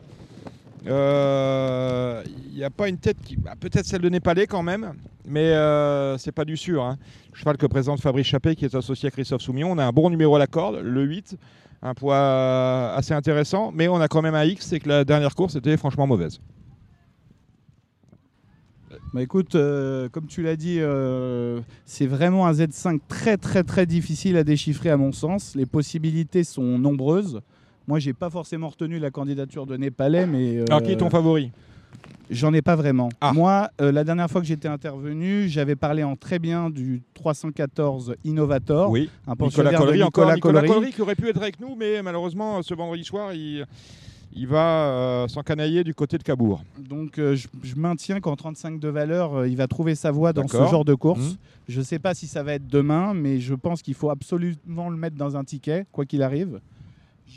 [0.87, 3.35] Euh, Il n'y a pas une tête qui.
[3.37, 4.93] bah, Peut-être celle de Népalais quand même,
[5.25, 6.83] mais euh, c'est pas du sûr.
[6.83, 6.97] Hein.
[7.33, 9.71] Cheval que présente Fabrice Chappé, qui est associé à Christophe Soumillon.
[9.71, 11.37] On a un bon numéro à la corde, le 8,
[11.81, 15.35] un poids assez intéressant, mais on a quand même un X, c'est que la dernière
[15.35, 16.39] course était franchement mauvaise.
[19.13, 23.85] Bah écoute, euh, comme tu l'as dit, euh, c'est vraiment un Z5 très très très
[23.85, 25.55] difficile à déchiffrer à mon sens.
[25.55, 27.39] Les possibilités sont nombreuses.
[27.87, 31.09] Moi, j'ai pas forcément retenu la candidature de Népalais, mais euh, Alors qui est ton
[31.09, 31.51] favori?
[32.29, 33.09] j'en ai pas vraiment.
[33.21, 33.33] Ah.
[33.33, 38.15] Moi, euh, la dernière fois que j'étais intervenu, j'avais parlé en très bien du 314
[38.23, 39.09] Innovator, Oui.
[39.27, 40.91] un Nicolas Collery, encore Nicolas Nicolas Collery.
[40.91, 43.65] Qui aurait pu être avec nous, mais malheureusement ce vendredi soir il,
[44.33, 46.63] il va euh, s'encanailler du côté de Cabourg.
[46.79, 50.47] Donc euh, je, je maintiens qu'en 35 de valeur, il va trouver sa voie dans
[50.47, 51.19] ce genre de course.
[51.31, 51.35] Mhm.
[51.67, 54.89] Je ne sais pas si ça va être demain, mais je pense qu'il faut absolument
[54.89, 56.59] le mettre dans un ticket, quoi qu'il arrive.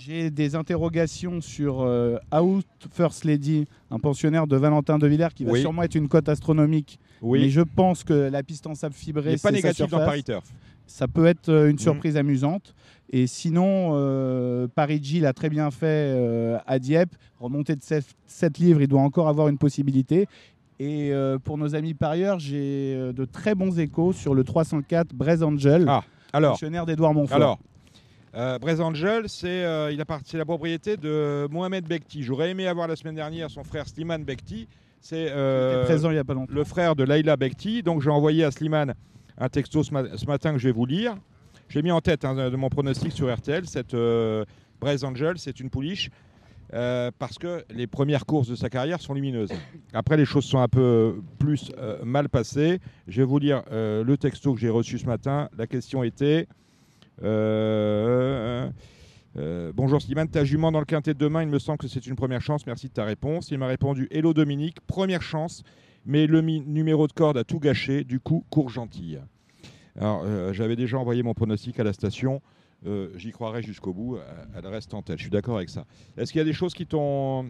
[0.05, 5.45] J'ai des interrogations sur euh, Out First Lady, un pensionnaire de Valentin de Villers qui
[5.45, 5.61] va Oui.
[5.61, 7.01] sûrement être une cote astronomique.
[7.21, 9.99] Mais Oui, je pense que la piste en sable fibré, pas c'est sa négatif dans.
[9.99, 10.45] Paris Turf.
[10.87, 11.79] Ça peut être euh, une Mhm.
[11.81, 12.75] surprise amusante.
[13.11, 17.15] Et sinon, euh, Paris G l'a très bien fait euh, à Dieppe.
[17.41, 20.27] Remonté de 7, livres, il doit encore avoir une possibilité.
[20.79, 25.43] Et euh, pour nos amis parieurs, j'ai de très bons échos sur le 304 Braise
[25.43, 27.37] Angel, Ah, Alors, pensionnaire d'Edouard Montfort.
[27.37, 27.59] alors
[28.35, 29.95] euh, Braise Angel, c'est euh,
[30.35, 32.23] la propriété de Mohamed Bekti.
[32.23, 34.69] J'aurais aimé avoir la semaine dernière son frère Slimane Bekti.
[35.01, 36.53] C'est euh, présent il n'y a pas longtemps.
[36.53, 37.83] le frère de Laila Bekti.
[37.83, 38.95] Donc j'ai envoyé à Slimane
[39.39, 41.17] un texto ce, ma- ce matin que je vais vous lire.
[41.69, 44.45] J'ai mis en tête hein, de mon pronostic sur RTL cette euh,
[44.81, 46.11] Braise Angel, c'est une pouliche.
[46.75, 49.51] euh, parce que les premières courses de sa carrière sont lumineuses.
[49.95, 51.73] Après, les choses sont un peu plus
[52.05, 52.81] mal passées.
[53.07, 55.49] Je vais vous lire le texto que j'ai reçu ce matin.
[55.57, 56.47] La question était
[57.23, 58.69] euh,
[59.37, 62.07] euh, Bonjour Slimane, ta jument dans le quintet de demain, il me semble que c'est
[62.07, 62.67] une première chance.
[62.67, 63.51] Merci de ta réponse.
[63.51, 65.63] Il m'a répondu Hello Dominique, première chance,
[66.07, 68.05] mais le numéro de corde a tout gâché.
[68.05, 69.21] Du coup, cours gentille.
[69.99, 72.41] Alors, euh, j'avais déjà envoyé mon pronostic à la station.
[72.87, 74.17] Euh, J'y croirai jusqu'au bout.
[74.17, 74.21] Euh,
[74.57, 75.19] Elle reste en tête.
[75.19, 75.85] Je suis d'accord avec ça.
[76.17, 77.47] Est-ce qu'il y a des choses qui t'ont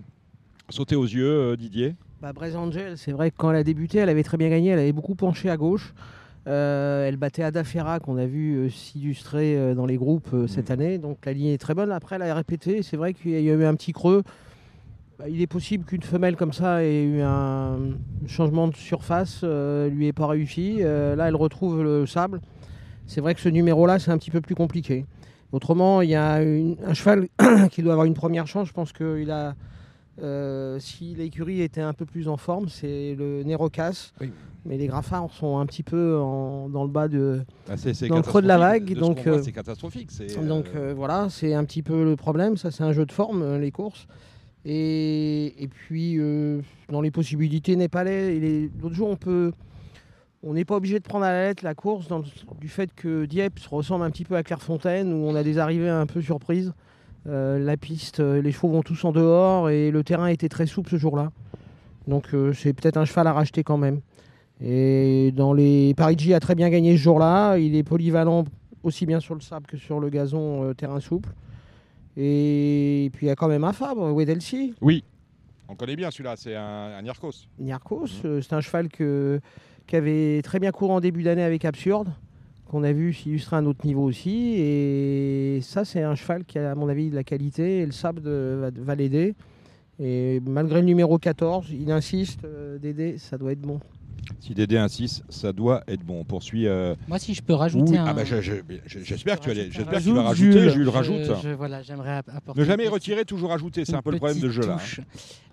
[0.70, 1.94] sauté aux yeux, euh, Didier?
[2.20, 4.70] Bah, Braise Angel, c'est vrai que quand elle a débuté, elle avait très bien gagné.
[4.70, 5.94] Elle avait beaucoup penché à gauche.
[6.48, 10.70] Euh, elle battait Ada Ferra, qu'on a vu euh, s'illustrer euh, dans les groupes cette
[10.70, 10.98] année.
[10.98, 11.92] Donc la ligne est très bonne.
[11.92, 12.82] Après, elle a répété.
[12.82, 14.22] C'est vrai qu'il y a eu un petit creux.
[15.18, 17.76] Bah, il est possible qu'une femelle comme ça ait eu un
[18.26, 20.78] changement de surface, lui ait pas réussi.
[20.78, 22.40] Là, elle retrouve le sable.
[23.06, 25.06] C'est vrai que ce numéro-là, c'est un petit peu plus compliqué.
[25.50, 27.26] Autrement, il y a une- un cheval
[27.70, 28.68] qui doit avoir une première chance.
[28.68, 29.54] Je pense qu'il a.
[30.22, 34.12] euh, si l'écurie était un peu plus en forme, c'est le Nérocas.
[34.20, 34.32] Oui.
[34.64, 37.42] Mais les Graffards sont un petit peu en- dans le bas de.
[37.68, 37.76] Ah,
[38.08, 40.10] Dans le creux de la vague, donc, euh, c'est catastrophique.
[40.46, 42.56] Donc euh, voilà, c'est un petit peu le problème.
[42.56, 44.06] Ça, c'est un jeu de forme, les courses.
[44.64, 46.18] Et, et puis,
[46.90, 49.52] dans les possibilités népalais, l'autre jour, on peut.
[50.42, 52.24] On n'est pas obligé de prendre à la lettre la course dans le-
[52.60, 55.58] du fait que Dieppe se ressemble un petit peu à Clairefontaine, où on a des
[55.58, 56.72] arrivées un peu surprises.
[57.26, 60.66] Euh, la piste, euh, les chevaux vont tous en dehors et le terrain était très
[60.66, 61.30] souple ce jour-là.
[62.06, 64.00] Donc euh, c'est peut-être un cheval à racheter quand même.
[64.62, 67.58] Et dans les Parigi a très bien gagné ce jour-là.
[67.58, 68.44] Il est polyvalent
[68.82, 71.30] aussi bien sur le sable que sur le gazon euh, terrain souple.
[72.16, 75.04] Et puis il y a quand même un Fabre, Wedelsi, Oui,
[75.68, 76.34] on connaît bien celui-là.
[76.36, 77.46] C'est un, un Yarkos.
[77.58, 78.06] Niarchos.
[78.24, 79.40] Euh, C'est un cheval que,
[79.86, 82.08] qui avait très bien couru en début d'année avec Absurde,
[82.68, 84.54] qu'on a vu s'illustrer à un autre niveau aussi.
[84.58, 87.78] Et ça, c'est un cheval qui a, à mon avis, de la qualité.
[87.80, 89.34] Et le sable de- va, va l'aider.
[90.00, 93.80] Et malgré le numéro 14, il insiste, euh, Dédé, ça doit être bon.
[94.40, 96.20] Si DD 1-6, ça doit être bon.
[96.20, 96.66] On poursuit.
[96.66, 97.96] euh, Moi, si je peux rajouter oui.
[97.96, 98.04] un.
[98.06, 98.52] Ah bah, je- je-
[98.84, 100.60] je- j'espère que tu, vas j'espère que tu vas rajoute, rajouter.
[100.60, 100.70] Jules.
[100.70, 101.42] Jules, Je- rajoute.
[101.42, 102.60] je- voilà, j'aimerais app- apporter.
[102.60, 103.84] Ne jamais une petite- retirer, toujours rajouter.
[103.86, 104.74] C'est un peu le problème de petite jeu là.
[104.74, 104.78] hein.
[104.78, 105.00] touche.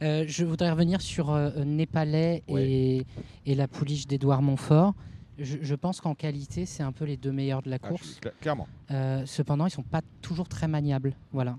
[0.04, 3.04] Euh, je voudrais revenir sur euh, Népalais et,
[3.46, 4.94] et la pouliche d'Edouard Montfort.
[5.38, 8.20] Je, je pense qu'en qualité, c'est un peu les deux meilleurs de la Ah, course.
[8.42, 8.68] clairement.
[8.92, 11.14] Euh, cependant, ils sont pas toujours très maniables.
[11.34, 11.58] Voilà.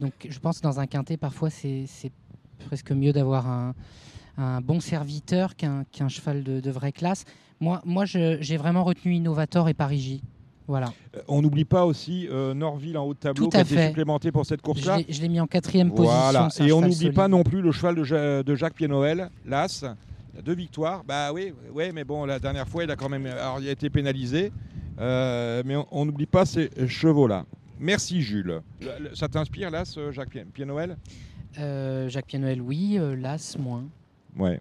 [0.00, 1.86] Donc, je pense que dans un quintet, parfois, c'est
[2.66, 3.74] presque mieux d'avoir un,
[4.36, 7.24] un bon serviteur qu'un cheval de, de vraie classe.
[7.60, 10.22] Moi, moi j'ai vraiment retenu Innovator et Paris-J.
[10.68, 10.92] Voilà.
[11.16, 13.86] Euh, On n'oublie pas aussi euh, Norville en haut de tableau Tout qui a été
[13.88, 14.98] supplémenté pour cette course-là.
[15.08, 16.44] je l'ai mis en quatrième Voilà.
[16.44, 16.64] position.
[16.66, 19.84] Et on n'oublie pas non plus le cheval de, Ja- de Jacques Pied-Noël, l'As.
[20.38, 21.02] Il a deux victoires.
[21.04, 23.72] Bah oui, ouais, mais bon, la dernière fois, il a quand même alors, il a
[23.72, 24.52] été pénalisé.
[25.00, 27.44] Euh, mais on- n'oublie pas ces chevaux-là.
[27.80, 28.60] Merci Jules.
[28.80, 30.96] Le- le- Ça t'inspire, l'As, euh, Jacques Pied-Noël
[31.58, 32.98] Euh, Jacques Pianoel, oui.
[33.00, 33.82] euh, Las, moins.
[34.38, 34.60] Ouais.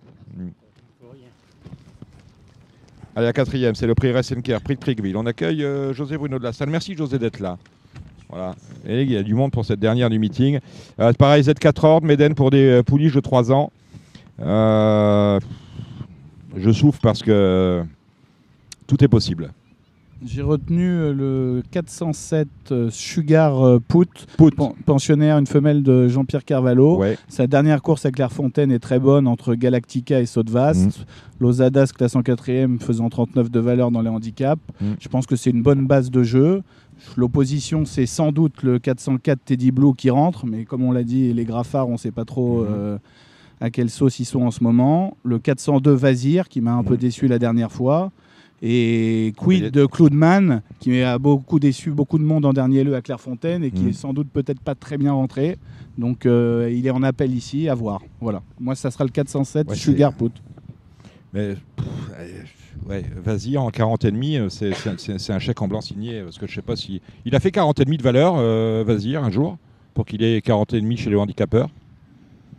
[3.15, 5.15] Allez, la quatrième, c'est le prix Ressenker, prix de Pricville.
[5.17, 6.69] On accueille euh, José Bruno de la Salle.
[6.71, 7.57] Merci José d'être là.
[8.29, 8.55] Voilà.
[8.87, 10.59] Et il y a du monde pour cette dernière du meeting.
[10.99, 13.71] Euh, pareil, Z4 ordre, Méden pour des pouliches de 3 ans.
[14.39, 15.39] Euh,
[16.57, 17.83] je souffre parce que
[18.87, 19.51] tout est possible.
[20.25, 24.49] J'ai retenu euh, le 407 euh, Sugar euh, Put, Put.
[24.55, 26.97] pen- pensionnaire, une femelle de Jean-Pierre Carvalho.
[26.97, 27.19] Ouais.
[27.27, 30.85] Sa dernière course à Clairefontaine est très bonne entre Galactica et Saut-de-Vaste.
[30.99, 31.05] Mhm.
[31.39, 34.59] Losadas classe en quatrième faisant 39 de valeur dans les handicaps.
[34.81, 34.95] Mhm.
[34.99, 36.63] Je pense que c'est une bonne base de jeu.
[37.15, 41.31] L'opposition, c'est sans doute le 404 Teddy Blue qui rentre, mais comme on l'a dit,
[41.31, 42.67] les Graffards, on ne sait pas trop Mhm.
[42.71, 42.97] euh,
[43.61, 45.17] à quelle sauce ils sont en ce moment.
[45.23, 46.99] Le 402 Vazir qui m'a un peu Mhm.
[46.99, 48.11] déçu la dernière fois.
[48.61, 53.01] Et quid de Cloudman qui a beaucoup déçu beaucoup de monde en dernier lieu à
[53.01, 53.89] Clairefontaine et qui Mhm.
[53.89, 55.57] est sans doute peut-être pas très bien rentré.
[55.97, 58.01] Donc euh, il est en appel ici, à voir.
[58.19, 58.41] Voilà.
[58.59, 60.31] Moi, ça sera le 407 Ouais, Sugar Put.
[61.33, 61.55] Mais euh,
[62.89, 64.71] ouais, vas-y, en 40 et demi, euh, c'est-
[65.31, 66.21] un chèque en blanc signé.
[66.23, 67.01] Parce que je sais pas si.
[67.25, 69.57] Il a fait 40 et demi de valeur, euh, vas-y, un jour,
[69.93, 71.69] pour qu'il ait 40 et demi chez les handicapeurs.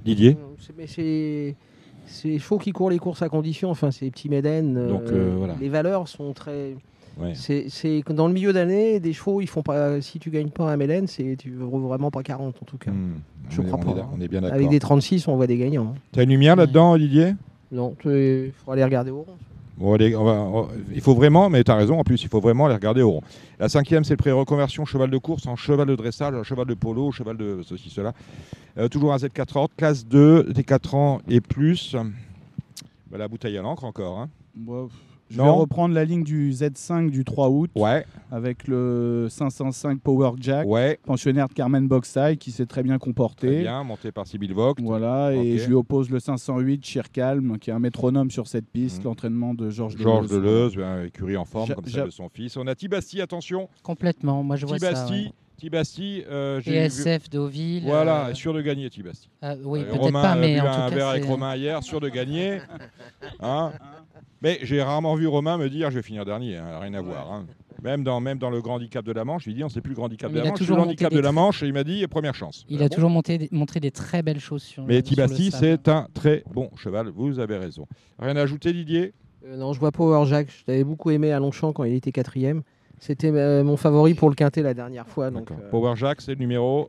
[0.05, 0.37] Didier?
[0.41, 1.55] Euh, Mais c'est.
[2.11, 4.89] C'est les chevaux qui courent les courses à condition, enfin c'est les petits Méden.
[4.89, 5.57] Donc, euh, voilà.
[5.61, 6.75] Les valeurs sont très.
[7.21, 7.33] Ouais.
[7.35, 10.01] C'est dans le milieu d'année, des chevaux, ils font pas.
[10.01, 12.91] Si tu gagnes pas un Méden, c'est tu vraiment pas 40 en tout cas.
[12.93, 13.21] Hmm.
[13.51, 14.09] Je on est- crois on pas, est- hein.
[14.17, 14.57] On est bien d'accord.
[14.57, 15.93] Avec des 36, on voit des gagnants.
[15.95, 16.01] hein.
[16.13, 17.35] T'as une lumière là-dedans, Didier?
[17.73, 19.37] Non, il faudra aller regarder au rond.
[20.93, 23.11] Il faut vraiment, mais tu as raison, en plus, il faut vraiment les regarder au
[23.13, 23.23] rond.
[23.59, 26.75] La cinquième, c'est le pré-reconversion cheval de course en cheval de dressage, en cheval de
[26.75, 28.13] polo, cheval de ceci, cela.
[28.77, 31.95] Euh, toujours un Z4 ordre, classe 2, des 4 ans et plus.
[33.11, 34.19] Bah, la bouteille à l'encre encore.
[34.19, 34.29] hein.
[35.31, 35.45] Je Non.
[35.45, 40.67] vais reprendre la ligne du Z5 du 3 août Ouais, avec le 505 Power Jack,
[40.67, 43.61] ouais, pensionnaire de Carmen Boxai qui s'est très bien très comporté.
[43.61, 44.75] bien, monté par Sibyl Vogt.
[44.83, 48.99] Voilà, et je lui oppose le 508 Calme, qui est un métronome sur cette piste,
[48.99, 49.05] Mhm.
[49.05, 50.73] l'entraînement de Georges Georges Deleuze.
[50.75, 52.57] Deleuze, un écurie en forme Ja- comme ja- celle de son fils.
[52.57, 53.69] On a Tibasti, attention.
[53.83, 54.43] Complètement.
[54.43, 55.07] Moi, je vois ça.
[55.09, 55.33] Ouais.
[55.59, 57.83] Tibasti, euh, j'ai vu- SF Deauville.
[57.85, 59.29] Voilà, euh, sûr de gagner Tibasti.
[59.43, 61.83] euh, oui, Euh, peut-être Romain pas, mais en un tout verre cas, avec Romain hier,
[61.83, 62.59] sûr de gagner.
[63.41, 63.73] Hein
[64.41, 67.33] mais j'ai rarement vu Romain me dire je vais finir dernier, hein, rien à voir.
[67.33, 67.47] hein.
[67.83, 69.81] Même, dans, même dans le grand handicap de la Manche, je lui dis on sait
[69.81, 71.33] plus le grand handicap Mais de il la a Manche, le monté handicap de la
[71.33, 72.65] Manche et il m'a dit première chance.
[72.69, 75.89] Il Ah a bon toujours monté, montré des très belles choses sur Mais Tibasti, c'est
[75.89, 77.87] un très bon cheval, vous avez raison.
[78.19, 79.13] Rien à ajouter Didier?
[79.47, 80.49] Euh, non, je vois Power Jack.
[80.51, 82.63] Je t'avais beaucoup aimé à Longchamp quand il était quatrième.
[83.01, 85.31] C'était euh, mon favori pour le quintet la dernière fois.
[85.31, 86.89] Donc, euh, Power Jack, c'est le numéro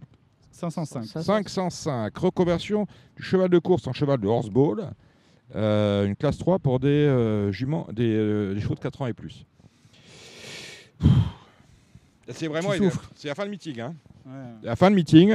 [0.52, 1.04] 505.
[1.06, 2.18] ça, ça- 505.
[2.18, 4.92] Reconversion du cheval de course en cheval de horseball.
[5.56, 9.08] Euh, une classe 3 pour des euh, juments, des, euh, des chevaux de 4 ans
[9.08, 9.46] et plus.
[12.30, 13.10] C'est vraiment Tu souffres.
[13.16, 13.80] c'est la fin de meeting.
[13.80, 13.96] Hein.
[14.26, 14.32] Ouais.
[14.64, 15.34] La fin de meeting.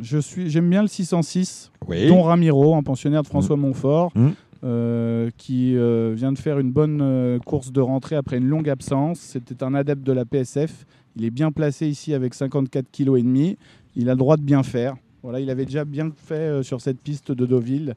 [0.00, 2.06] Je suis, j'aime bien le 606, Oui.
[2.06, 4.30] Don Ramiro, un pensionnaire de François Montfort, Mm.
[4.64, 8.68] Euh, qui euh, vient de faire une bonne euh, course de rentrée après une longue
[8.68, 9.20] absence.
[9.20, 10.84] C'était un adepte de la PSF.
[11.16, 13.56] Il est bien placé ici avec 54 kg et demi.
[13.96, 14.96] Il a le droit de bien faire.
[15.22, 17.94] Voilà, il avait déjà bien fait sur cette piste de Deauville.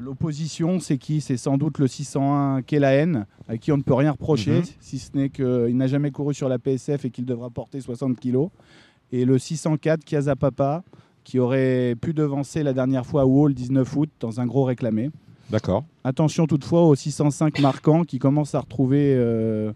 [0.00, 1.20] L'opposition, c'est qui?
[1.20, 4.64] C'est sans doute le 601 Kelaen, à qui on ne peut rien reprocher, Mhm.
[4.80, 8.18] si ce n'est qu'il n'a jamais couru sur la PSF et qu'il devra porter 60
[8.18, 8.48] kg.
[9.12, 10.82] Et le 604 Kiazapapa,
[11.22, 14.64] qui aurait pu devancer la dernière fois à Wall le 19 août dans un gros
[14.64, 15.10] réclamé.
[15.50, 15.84] D'accord.
[16.04, 19.72] Attention toutefois au 605 marquant qui commence à retrouver euh,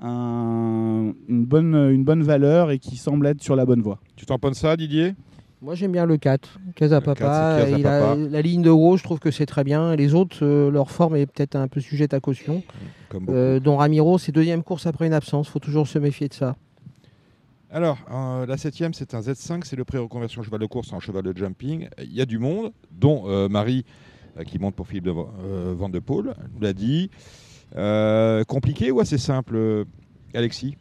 [0.00, 4.00] un- une, bonne, une bonne valeur et qui semble être sur la bonne voie.
[4.16, 5.14] Tu t'en penses ça, Didier?
[5.60, 7.58] Moi j'aime bien le 4, Casapapa.
[7.60, 8.16] Le 4, c'est Il a- Casapapa.
[8.30, 9.94] la ligne de haut, je trouve que c'est très bien.
[9.94, 12.64] Les autres, euh, leur forme est peut-être un peu sujette à caution.
[13.08, 13.38] Comme beaucoup.
[13.38, 15.48] Euh, dont Ramiro, c'est deuxième course après une absence.
[15.48, 16.56] faut toujours se méfier de ça.
[17.70, 21.22] Alors, euh, la septième, c'est un Z5, c'est le pré-reconversion cheval de course en cheval
[21.22, 21.88] de jumping.
[22.02, 24.11] Il y a du monde, dont euh, Marie euh,
[24.46, 27.10] qui monte pour Philippe de euh, Van de Paul, nous l'a dit.
[27.76, 29.84] Euh, compliqué ou assez simple, euh,
[30.34, 30.76] Alexis?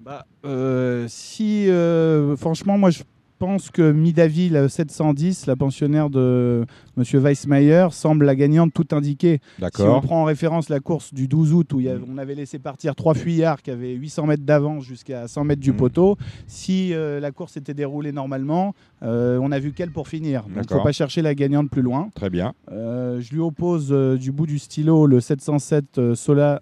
[0.00, 3.02] Bah, euh, si, euh, franchement, moi je
[3.38, 6.64] pense que Midaville euh, 710, la pensionnaire de
[6.96, 7.04] M.
[7.22, 9.40] Weissmayer, semble la gagnante tout indiquée.
[9.74, 12.34] Si on prend en référence la course du 12 août où y avait- on avait
[12.34, 15.76] laissé partir trois fuyards qui avaient 800 mètres d'avance jusqu'à 100 mètres du Mhm.
[15.76, 20.42] poteau, si euh, la course était déroulée normalement, euh, on a vu qu'elle pour finir.
[20.42, 22.10] Donc il ne faut pas chercher la gagnante plus loin.
[22.14, 22.54] Très bien.
[22.72, 26.60] Euh, je lui oppose euh, du bout du stylo le 707 euh, Sola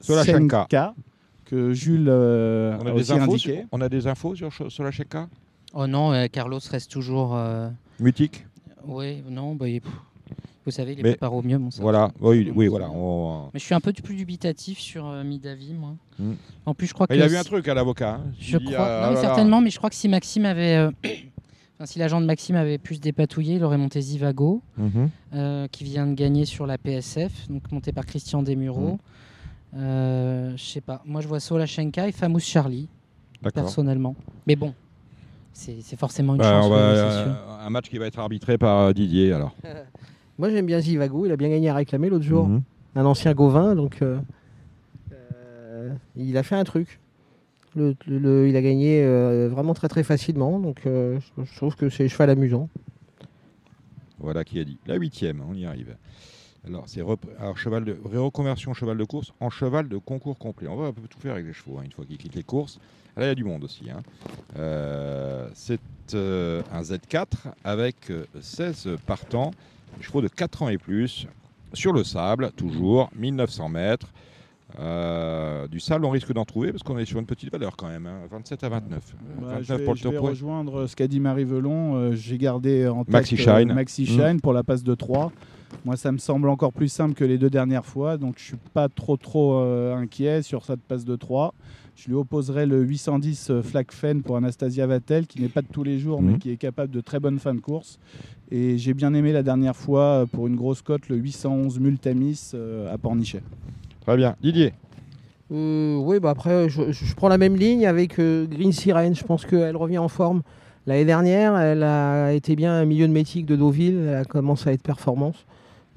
[0.00, 0.62] Solachenka.
[0.62, 0.94] Senka,
[1.44, 3.54] que Jules euh, On a, a des aussi infos indiqué.
[3.56, 5.28] sur, on a des infos sur, sur la Cheka?
[5.74, 7.34] Oh non, euh, Carlos reste toujours.
[7.36, 7.68] euh,
[8.00, 8.46] Mutique
[8.84, 9.80] Oui, non, bah, il-
[10.66, 11.80] vous savez, il est préparé au mieux, mon ça.
[11.82, 12.10] Voilà.
[12.20, 12.90] Oui, oui, voilà.
[12.90, 15.94] on- Mais je suis un peu plus dubitatif sur euh, Midavi, moi.
[16.18, 16.32] Mm.
[16.66, 17.14] En plus, je crois que.
[17.14, 18.14] Il a vu un truc à l'avocat.
[18.16, 18.32] hein.
[18.38, 18.70] Je crois.
[18.72, 19.20] non, mais là là.
[19.20, 20.76] certainement, mais je crois que si Maxime avait.
[20.76, 20.90] euh,
[21.82, 25.08] Enfin, si l'agent de Maxime avait pu se dépatouiller, il aurait monté Zivago, Mhm.
[25.34, 28.98] euh, qui vient de gagner sur la PSF, donc monté par Christian Desmureaux.
[29.72, 29.78] Mm.
[29.78, 31.00] Euh, je sais pas.
[31.06, 32.88] Moi, je vois Solachenka et Famous Charlie,
[33.54, 34.14] personnellement.
[34.46, 34.74] Mais bon,
[35.52, 36.70] c'est forcément une Bah, chance.
[36.70, 37.34] va- euh, sûr.
[37.66, 39.54] un match qui va être arbitré par euh, Didier alors.
[40.38, 42.48] Moi j'aime bien Zivago, il a bien gagné à réclamer l'autre jour.
[42.48, 42.62] Mhm.
[42.96, 44.18] Un ancien Gauvin, donc euh,
[45.12, 46.98] euh, il a fait un truc.
[47.76, 51.56] Le- le- le- il a gagné euh, vraiment très très facilement, donc euh, je, je
[51.56, 52.68] trouve que c'est cheval amusant.
[54.18, 54.76] Voilà qui a dit.
[54.86, 55.94] La huitième, on y arrive.
[56.66, 60.68] Alors, c'est rep- cheval de reconversion cheval de course en cheval de concours complet.
[60.68, 62.42] On va un peu tout faire avec les chevaux hein, une fois qu'ils quittent les
[62.42, 62.78] courses.
[63.16, 63.90] Là, il y a du monde aussi.
[63.90, 64.00] hein.
[64.58, 65.80] Euh, c'est
[66.14, 67.26] euh, un Z4
[67.64, 69.52] avec euh, 16 partants,
[69.96, 71.26] des chevaux de 4 ans et plus,
[71.72, 74.08] sur le sable, toujours, 1900 mètres.
[74.78, 77.88] Euh, du sable, on risque d'en trouver parce qu'on est sur une petite valeur quand
[77.88, 78.98] même, hein, 27 à 29.
[78.98, 80.30] Euh, Bah, 29 je vais, pour le je vais top weight.
[80.30, 81.96] rejoindre ce qu'a dit Marie Velon.
[81.96, 83.72] Euh, J'ai gardé en tête Maxi euh, Shine.
[83.72, 84.06] Maxi Mm.
[84.06, 85.32] Shine pour la passe de 3.
[85.84, 88.16] Moi, ça me semble encore plus simple que les deux dernières fois.
[88.16, 91.54] Donc, je suis pas trop trop euh, inquiet sur cette passe de 3.
[91.96, 95.66] Je lui opposerai le 810 euh, Flag Fen pour Anastasia Vatel, qui n'est pas de
[95.70, 96.38] tous les jours, mais Mhm.
[96.38, 97.98] qui est capable de très bonnes fins de course.
[98.50, 102.50] Et j'ai bien aimé la dernière fois, euh, pour une grosse cote, le 811 Multamis
[102.54, 103.42] euh, à Pornichet.
[104.06, 104.34] Très bien.
[104.42, 104.72] Didier
[105.52, 109.14] Euh, oui, bah après, je, je prends la même ligne avec euh, Green Siren.
[109.14, 110.42] Je pense qu'elle revient en forme.
[110.86, 114.06] L'année dernière, elle a été bien un milieu de métique de Deauville.
[114.08, 115.44] Elle a commencé à être performance.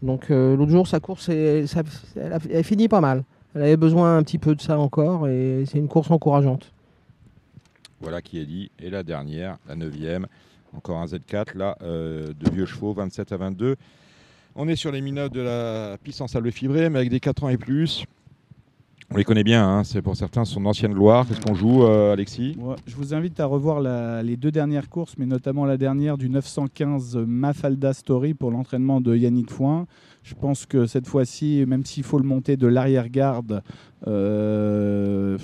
[0.04, 1.66] Donc euh, l'autre jour, sa course, elle,
[2.64, 3.24] finit pas mal.
[3.56, 6.72] Elle avait besoin un petit peu de ça encore et c'est une course encourageante.
[8.02, 8.70] Voilà qui est dit.
[8.80, 10.28] Et la dernière, la neuvième,
[10.76, 13.78] encore un Z4, là, euh, de vieux chevaux, 27 à 22.
[14.56, 17.46] On est sur les mineurs de la piste en sable fibré, mais avec des 4
[17.46, 18.04] ans et plus.
[19.12, 21.28] On les connaît bien, hein, c'est pour certains son ancienne gloire.
[21.28, 22.58] Qu'est-ce qu'on joue, euh, Alexis?
[22.88, 23.82] Je vous invite à revoir
[24.24, 29.16] les deux dernières courses, mais notamment la dernière du 915 Mafalda Story pour l'entraînement de
[29.16, 29.86] Yannick Foin.
[30.24, 33.62] Je pense que cette fois-ci, même s'il faut le monter de l'arrière-garde,
[34.08, 35.38] euh,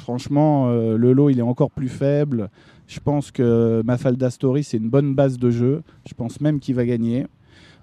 [0.00, 2.50] franchement, euh, le lot il est encore plus faible.
[2.86, 5.82] Je pense que Mafalda Story, c'est une bonne base de jeu.
[6.08, 7.26] Je pense même qu'il va gagner.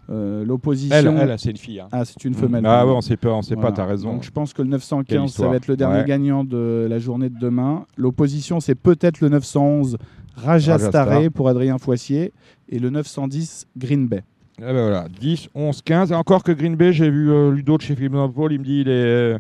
[0.10, 0.96] Euh, L'opposition.
[0.96, 1.80] Elle, elle c'est une fille.
[1.82, 1.90] hein.
[1.92, 2.66] Ah, c'est une femelle.
[2.66, 3.72] Ah ouais, on sait pas, on sait Voilà.
[3.72, 4.14] pas, t'as raison.
[4.14, 4.72] Donc je pense que le Quelle
[5.20, 6.06] 915, ça va être le dernier Ouais.
[6.06, 7.86] gagnant de la journée de demain.
[7.98, 9.98] L'opposition, c'est peut-être le 911
[10.36, 11.32] Raja Raja Staré Star.
[11.34, 12.32] pour Adrien Foissier
[12.70, 14.24] et le 910 Green Bay.
[14.60, 16.12] Eh ben voilà, 10, 11, 15.
[16.12, 18.64] Et encore que Green Bay, j'ai vu euh, Ludo de chez Philippe Paul, il me
[18.64, 18.92] dit il est.
[18.92, 19.38] euh,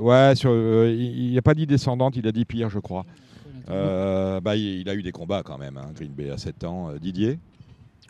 [0.00, 3.04] ouais, sur, euh, il n'a pas dit descendante, il a dit pire, je crois.
[3.70, 6.64] Euh, bah, il, il a eu des combats quand même, hein, Green Bay à 7
[6.64, 6.90] ans.
[6.90, 7.38] Euh, Didier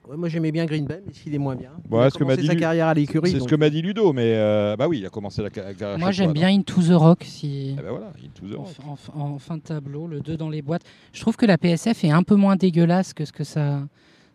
[0.08, 1.70] Ouais, moi j'aimais bien Green Bay, mais s'il est moins bien.
[1.90, 3.30] Ouais, il a ce que m'a commencé dit sa Lu- carrière à l'écurie.
[3.30, 5.72] C'est ce que m'a dit Ludo, mais euh, bah oui, il a commencé la ca-
[5.72, 5.98] carrière.
[5.98, 7.24] Moi, j'aime bien Into the Rock.
[7.24, 7.74] Si...
[7.78, 8.98] Eh ben voilà, Into the En, Rock.
[9.16, 10.82] en- en fin de tableau, le 2 dans les boîtes.
[11.12, 13.80] Je trouve que la PSF est un peu moins dégueulasse que ce que ça,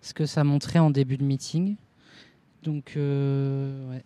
[0.01, 1.75] ce que ça montrait en début de meeting.
[2.63, 4.03] Donc, euh, ouais.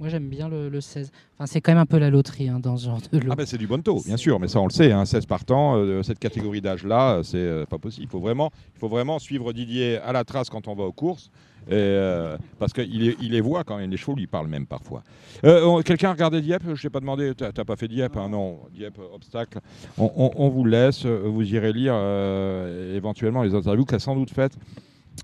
[0.00, 1.10] Moi, j'aime bien le, le 16.
[1.34, 3.28] Enfin, c'est quand même un peu la loterie hein, dans ce genre de lot.
[3.32, 5.26] Ah ben c'est du bon taux, bien sûr, mais ça on le sait, hein, 16
[5.26, 8.04] partants, euh, cette catégorie d'âge-là, c'est euh, pas possible.
[8.06, 10.92] Il faut vraiment, il faut vraiment suivre Didier à la trace quand on va aux
[10.92, 11.30] courses,
[11.68, 14.66] et, euh, parce qu'il les- il les voit quand même, les chevaux lui parlent même
[14.66, 15.02] parfois.
[15.44, 16.62] Euh, Quelqu'un a regardé Dieppe?
[16.74, 19.58] Je t'ai pas demandé, t'as pas fait Dieppe hein, Non, Dieppe, obstacle.
[19.98, 21.94] On, on- on vous laisse, euh, vous irez lire
[22.94, 24.56] éventuellement les interviews qu'a sans doute faites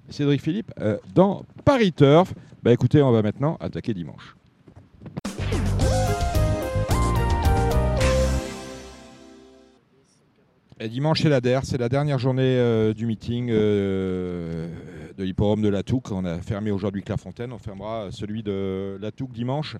[0.08, 0.72] Cédric Philippe
[1.14, 2.34] dans Paris Turf.
[2.62, 4.34] Bah écoutez, on va maintenant attaquer dimanche.
[10.88, 14.68] Dimanche, c'est la DER, c'est la dernière journée euh, du meeting euh,
[15.16, 15.82] de l'hipporome de la.
[16.10, 19.76] On a fermé aujourd'hui Clairefontaine, on fermera celui de la dimanche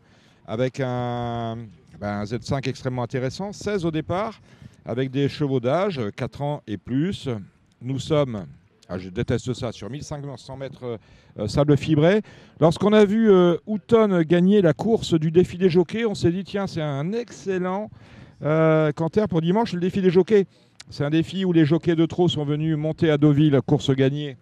[0.47, 1.59] avec un,
[2.01, 4.41] ben, un Z5 extrêmement intéressant, 16 au départ,
[4.87, 7.29] avec des chevaux d'âge, 4 ans et plus.
[7.83, 8.47] Nous sommes
[8.89, 10.99] Ah, je déteste ça, sur 1500 mètres
[11.39, 12.23] euh, sable fibré.
[12.61, 13.31] Lorsqu'on a vu
[13.67, 17.91] Houghton gagner la course du défi des jockeys, on s'est dit tiens, c'est un excellent
[18.41, 20.47] canter pour dimanche, le défi des jockeys.
[20.91, 24.37] C'est un défi où les jockeys de trop sont venus monter à Deauville, course gagnée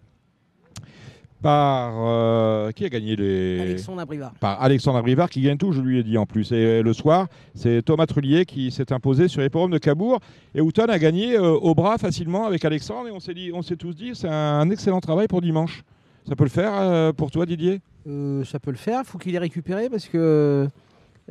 [1.41, 1.93] par.
[1.97, 3.59] euh, qui a gagné les.
[3.59, 4.33] Alexandre Abrivard.
[4.39, 6.51] par Alexandre Abrivard qui gagne tout, je lui ai dit en plus.
[6.51, 10.19] Et euh, le soir, c'est Thomas Trullier qui s'est imposé sur les forums de Cabourg.
[10.55, 13.09] Et Houghton a gagné euh, au bras facilement avec Alexandre.
[13.09, 15.83] Et on s'est dit, on s'est tous dit, c'est un excellent travail pour dimanche.
[16.27, 17.81] Ça peut le faire euh, pour toi, Didier?
[18.07, 20.67] Euh, ça peut le faire, il faut qu'il ait récupéré parce que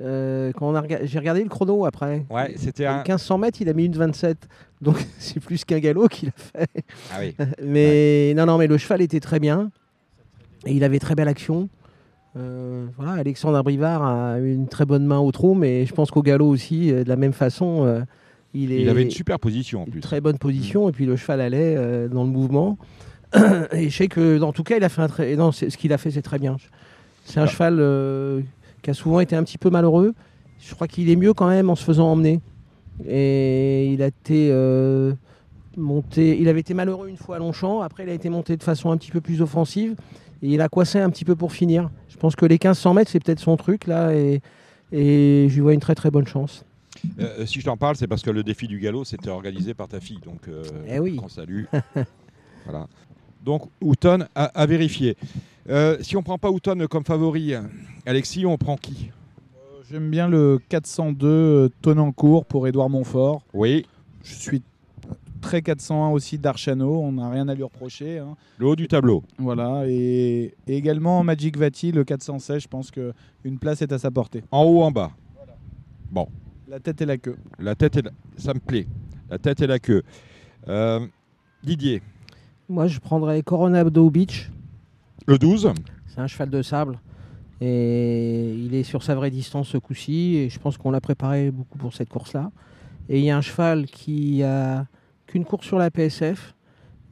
[0.01, 2.25] euh, quand on a rega- j'ai regardé le chrono après.
[2.31, 2.99] Ouais, c'était un.
[2.99, 4.37] 1500 mètres, il a mis une 27.
[4.81, 6.85] Donc c'est plus qu'un galop qu'il a fait.
[7.13, 7.35] Ah oui.
[7.63, 9.71] Mais non, non, mais le cheval était très bien.
[10.67, 11.69] Et il avait très belle action.
[12.37, 16.11] Euh, voilà, Alexandre Abrivard a eu une très bonne main au trot, mais je pense
[16.11, 18.01] qu'au galop aussi, euh, de la même façon, euh,
[18.55, 20.01] il, est, Il avait une super position en plus.
[20.01, 20.89] très bonne position.
[20.89, 22.79] Et puis le cheval allait dans le mouvement.
[23.73, 25.37] et je sais que, en tout cas, il a fait un très.
[25.37, 26.57] Non, ce qu'il a fait, c'est très bien.
[27.25, 27.47] C'est un Ah.
[27.47, 28.43] cheval
[28.83, 30.15] qui a souvent été un petit peu malheureux.
[30.59, 32.41] Je crois qu'il est mieux quand même en se faisant emmener.
[33.09, 35.13] Et il a été euh,
[35.77, 36.39] monté.
[36.41, 37.81] Il avait été malheureux une fois à Longchamp.
[37.81, 39.97] Après, il a été monté de façon un petit peu plus offensive.
[40.43, 41.91] Et il a coincé un petit peu pour finir.
[42.09, 44.15] Je pense que les 1500 mètres, c'est peut-être son truc là.
[44.15, 44.41] Et,
[44.93, 46.65] et je lui vois une très très bonne chance.
[47.19, 49.89] Euh, si je t'en parle, c'est parce que le défi du galop, c'était organisé par
[49.89, 50.21] ta fille.
[50.25, 51.17] Donc, euh, Eh oui.
[51.17, 51.65] qu'on salue.
[52.65, 52.87] voilà.
[53.45, 55.17] Donc, Houghton à, à vérifier.
[55.69, 57.55] Euh, si on prend pas Houghton comme favori,
[58.07, 59.11] Alexis, on prend qui?
[59.91, 63.43] J'aime bien le 402 euh, Tonancourt pour Édouard Montfort.
[63.53, 63.85] Oui,
[64.25, 64.63] Je suis
[65.41, 68.19] très 401 aussi d'Archano, on n'a rien à lui reprocher.
[68.19, 68.37] hein.
[68.59, 69.23] le haut du tableau.
[69.39, 74.11] Voilà, et, et également Magic Vati, le 416, je pense qu'une place est à sa
[74.11, 74.43] portée.
[74.51, 75.11] En haut, en bas.
[76.69, 77.37] La tête et la queue.
[77.59, 78.11] La tête et la...
[78.39, 78.87] ça me plaît.
[79.29, 80.03] La tête et la queue.
[80.69, 81.07] Euh,
[81.63, 82.01] Didier,
[82.69, 84.51] Moi, je prendrais Coronado Beach.
[85.27, 85.73] Le 12.
[86.07, 86.99] C'est un cheval de sable.
[87.61, 90.37] Et il est sur sa vraie distance ce coup-ci.
[90.37, 92.51] Et je pense qu'on l'a préparé beaucoup pour cette course-là.
[93.09, 94.87] Et il y a un cheval qui a
[95.27, 96.55] qu'une course sur la PSF,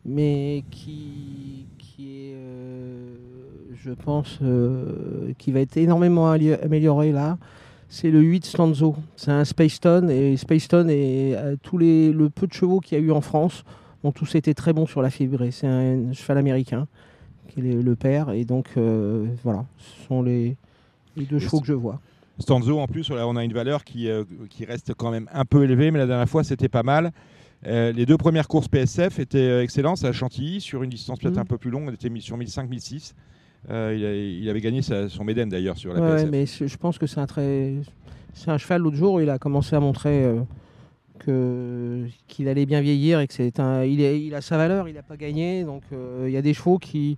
[0.04, 1.66] mais qui,
[1.98, 3.14] est, euh,
[3.74, 7.38] je pense, euh, qui va être énormément amélioré là.
[7.88, 8.94] C'est le 8 Stanzo.
[9.16, 10.10] C'est un Space Stone.
[10.10, 13.10] Et Space Stone et euh, tous les, le peu de chevaux qu'il y a eu
[13.10, 13.64] en France
[14.04, 15.50] ont tous été très bons sur la fibrée.
[15.50, 16.86] C'est un cheval américain
[17.50, 18.30] qui est le- père.
[18.30, 20.56] Et donc, euh, voilà, ce sont les,
[21.16, 22.00] les deux chevaux que je vois.
[22.38, 25.64] Stanzo, en plus, on a une valeur qui, euh, qui reste quand même un peu
[25.64, 27.12] élevée, mais la dernière fois, c'était pas mal.
[27.66, 31.40] Euh, les deux premières courses PSF étaient excellentes à Chantilly, sur une distance peut-être Mhm.
[31.42, 33.14] un peu plus longue, on était mis sur 1005-1006.
[33.68, 36.30] Euh, il, a- il avait gagné sa- son Médène d'ailleurs sur la Ouais, PSF.
[36.30, 37.74] mais je pense que c'est un très,
[38.32, 38.80] c'est un cheval.
[38.80, 40.40] L'autre jour, il a commencé à montrer euh,
[41.24, 44.88] qu'il allait bien vieillir et que c'est un, il, a sa valeur.
[44.88, 47.16] Il n'a pas gagné, donc euh, il y a des chevaux qui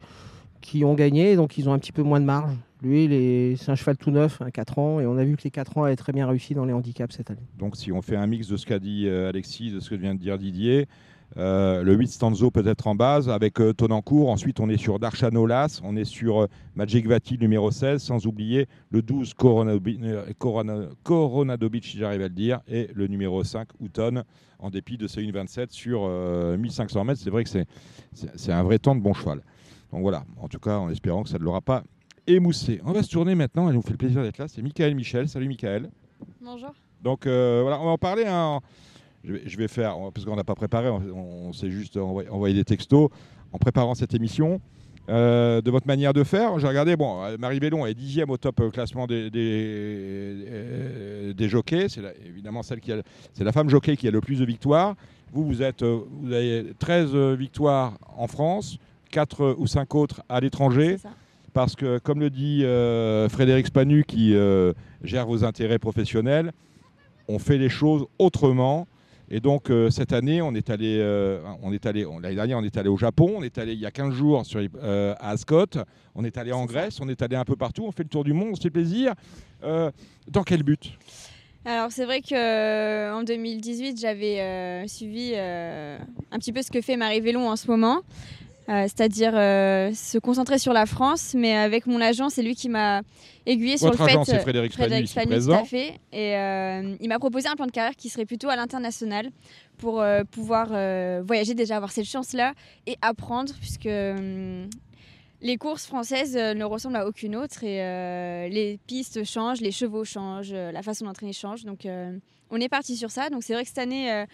[0.62, 2.54] qui ont gagné, donc ils ont un petit peu moins de marge.
[2.82, 5.50] Lui, c'est un cheval tout neuf, un 4 ans, et on a vu que les
[5.50, 7.46] 4 ans avaient très bien réussi dans les handicaps cette année.
[7.58, 9.94] Donc si on fait un mix de ce qu'a dit euh, Alexis, de ce que
[9.96, 10.86] vient de dire Didier,
[11.38, 14.30] euh, le 8 Stanzo peut-être en base avec euh, Tonancourt.
[14.30, 18.26] Ensuite, on est sur Darchano Las, on est sur euh, Magic Vati numéro 16, sans
[18.26, 23.42] oublier le 12 Coronadobi- euh, Corona- Coronadobic, si j'arrive à le dire, et le numéro
[23.44, 24.22] 5 Houghton,
[24.58, 27.20] en dépit de ce 1,27 sur euh, 1500 mètres.
[27.22, 29.40] C'est vrai que c'est, un vrai temps de bon cheval.
[29.92, 31.82] Donc voilà, en tout cas, en espérant que ça ne l'aura pas
[32.26, 32.80] émoussé.
[32.84, 34.48] On va se tourner maintenant, elle nous fait le plaisir d'être là.
[34.48, 35.28] C'est Michael Michel.
[35.28, 35.90] Salut Michael.
[36.40, 36.72] Bonjour.
[37.02, 38.24] Donc euh, voilà, on va en parler.
[38.26, 38.60] hein.
[39.24, 42.28] Je, vais, je vais faire, parce qu'on n'a pas préparé, on, on s'est juste envoyé,
[42.28, 43.08] envoyé des textos
[43.52, 44.60] en préparant cette émission.
[45.08, 48.36] euh, de votre manière de faire, j'ai regardé, bon, euh, Marie Bellon est dixième au
[48.36, 51.88] top euh, classement des, des, des jockeys.
[51.88, 53.02] C'est évidemment celle qui a,
[53.32, 54.94] c'est la femme jockey qui a le plus de victoires.
[55.32, 58.78] Vous, vous, êtes, vous avez 13 euh, victoires en France,
[59.10, 60.96] 4 ou 5 autres à l'étranger
[61.52, 64.72] parce que, comme le dit euh, Frédéric Spanu, qui euh,
[65.04, 66.52] gère vos intérêts professionnels,
[67.28, 68.86] on fait les choses autrement.
[69.30, 72.64] Et donc, euh, cette année, on est allé, euh, on est allé l'année dernière, on
[72.64, 75.30] est allé au Japon, on est allé il y a 15 jours sur, euh, à
[75.30, 75.66] Ascot,
[76.14, 76.66] on est allé en.
[76.66, 78.62] Grèce, on est allé un peu partout, on fait le tour du monde, on se
[78.62, 79.14] fait plaisir.
[79.64, 79.90] Euh,
[80.28, 80.96] dans quel but?
[81.64, 85.96] Alors c'est vrai que euh, en 2018 j'avais euh, suivi euh,
[86.32, 88.00] un petit peu ce que fait Marie Vélon en ce moment,
[88.68, 92.68] Euh, c'est-à-dire euh, se concentrer sur la France, mais avec mon agent c'est lui qui
[92.68, 93.02] m'a
[93.44, 94.12] aiguillé sur Votre le fait.
[94.14, 95.52] agent, c'est Frédéric Spanu, Frédéric Spanu, présent.
[95.56, 95.94] tout à fait.
[96.12, 99.30] Et euh, il m'a proposé un plan de carrière qui serait plutôt à l'international
[99.78, 102.54] pour euh, pouvoir euh, voyager déjà, avoir cette chance-là
[102.86, 104.70] et apprendre, puisque hum,
[105.40, 109.72] les courses françaises euh, ne ressemblent à aucune autre et euh, les pistes changent, les
[109.72, 111.64] chevaux changent, euh, la façon d'entraîner change.
[111.64, 112.16] Donc euh,
[112.50, 113.28] on est parti sur ça.
[113.28, 114.24] Donc c'est vrai que cette année, euh,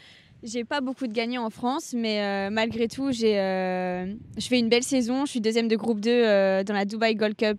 [0.42, 4.58] J'ai pas beaucoup de gagnants en France, mais euh, malgré tout, j'ai, euh, je fais
[4.58, 5.26] une belle saison.
[5.26, 7.58] Je suis deuxième de groupe 2 euh, dans la Dubai Gold Cup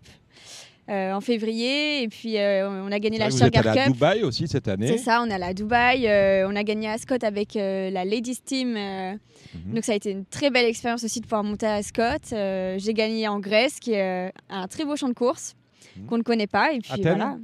[0.91, 2.01] en février.
[2.01, 3.93] Et puis, on a gagné la êtes Sugar allé à Cup.
[3.93, 4.87] Dubaï aussi cette année.
[4.87, 6.07] C'est ça, on est à Dubaï.
[6.07, 8.69] euh, on a gagné à Ascot avec la Ladies Team.
[8.73, 9.73] Mhm.
[9.75, 12.01] Donc, ça a été une très belle expérience aussi de pouvoir monter à Ascot.
[12.31, 15.55] J'ai gagné en Grèce, qui est un très beau champ de course
[15.97, 16.05] Mhm.
[16.07, 16.71] qu'on ne connaît pas.
[16.73, 17.37] Et puis, Athènes voilà.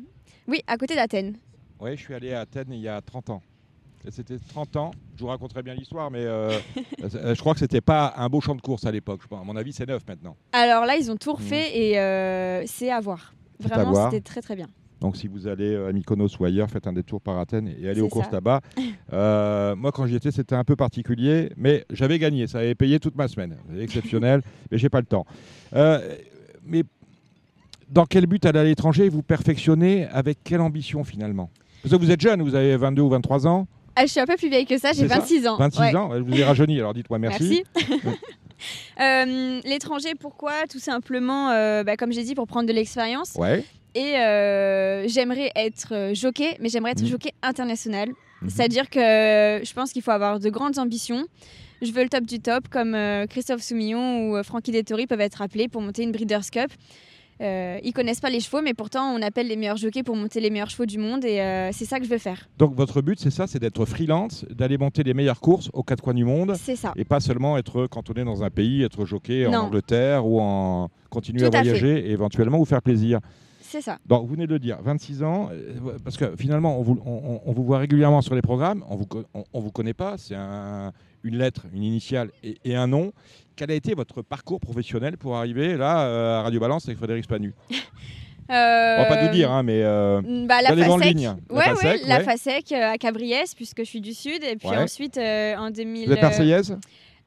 [0.47, 1.35] Oui, à côté d'Athènes.
[1.79, 3.41] Oui, je suis allé à Athènes il y a 30 ans.
[4.09, 4.91] C'était 30 ans.
[5.15, 6.51] Je vous raconterai bien l'histoire, mais euh,
[7.15, 9.21] euh, je crois que c'était pas un beau champ de course à l'époque.
[9.31, 10.35] À mon avis, c'est neuf maintenant.
[10.51, 13.33] Alors là, ils ont tout refait et euh, c'est à voir.
[13.59, 14.67] Vraiment, c'était très très bien.
[15.01, 18.01] Donc, si vous allez à Mykonos ou ailleurs, faites un détour par Athènes et allez
[18.01, 18.33] aux courses ça.
[18.33, 18.61] là-bas.
[19.13, 22.47] Euh, moi, quand j'y étais, c'était un peu particulier, mais j'avais gagné.
[22.47, 23.55] Ça avait payé toute ma semaine.
[23.79, 24.41] Exceptionnel,
[24.71, 25.25] mais j'ai pas le temps.
[25.71, 26.83] Mais
[27.87, 31.51] dans quel but aller à l'étranger Vous perfectionnez avec quelle ambition finalement?
[31.83, 33.67] Parce que vous êtes jeune, vous avez 22 ou 23 ans.
[33.95, 35.57] Ah, je suis un peu plus vieille que ça, j'ai C'est ça 26 ans.
[35.57, 35.95] 26 Ouais.
[35.95, 37.63] ans, je vous ai rajeuni, alors dites-moi merci.
[37.75, 37.97] Merci.
[39.01, 40.53] Euh, L'étranger, pourquoi?
[40.69, 43.33] Tout simplement, euh, bah, comme j'ai dit, pour prendre de l'expérience.
[43.35, 43.63] Ouais.
[43.95, 47.07] Et euh, j'aimerais être jockey, mais j'aimerais être Mhm.
[47.09, 48.09] jockey international.
[48.41, 48.49] Mhm.
[48.49, 48.99] C'est-à-dire que
[49.63, 51.25] je pense qu'il faut avoir de grandes ambitions.
[51.81, 52.97] Je veux le top du top, comme
[53.29, 56.71] Christophe Soumillon ou Francky Dettori peuvent être appelés pour monter une Breeders' Cup.
[57.41, 60.39] Euh, ils connaissent pas les chevaux, mais pourtant on appelle les meilleurs jockeys pour monter
[60.39, 62.47] les meilleurs chevaux du monde, et euh, c'est ça que je veux faire.
[62.57, 66.01] Donc votre but, c'est ça, c'est d'être freelance, d'aller monter les meilleures courses aux quatre
[66.01, 66.93] coins du monde, C'est ça.
[66.95, 69.57] et pas seulement être cantonné dans un pays, être jockey en Non.
[69.59, 73.19] Angleterre ou en continuer Tout à voyager et éventuellement vous faire plaisir.
[73.59, 73.97] C'est ça.
[74.05, 75.73] Donc vous venez de le dire, 26 ans, euh,
[76.05, 78.95] parce que finalement on vous, on- on- on vous voit régulièrement sur les programmes, on
[78.95, 79.05] vous,
[79.53, 80.93] on vous connaît pas, c'est un-
[81.25, 83.11] une lettre, une initiale et, et un nom.
[83.57, 87.23] Quel a été votre parcours professionnel pour arriver là euh, à Radio Balance avec Frédéric
[87.25, 87.53] Spanu?
[88.47, 91.03] On va pas tout dire, hein, mais euh, Bah, la FASEC.
[91.15, 91.35] lignes.
[91.49, 92.19] La Ouais, FASEC, ouais, la.
[92.23, 94.43] FASEC euh, à Cabriès, puisque je suis du Sud.
[94.43, 94.77] Et puis Ouais.
[94.77, 96.05] ensuite, euh, en 2000.
[96.05, 96.77] vous êtes euh, marseillaise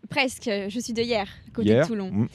[0.09, 2.11] Presque, je suis de hier, côté Hier de Toulon.
[2.13, 2.29] Mm.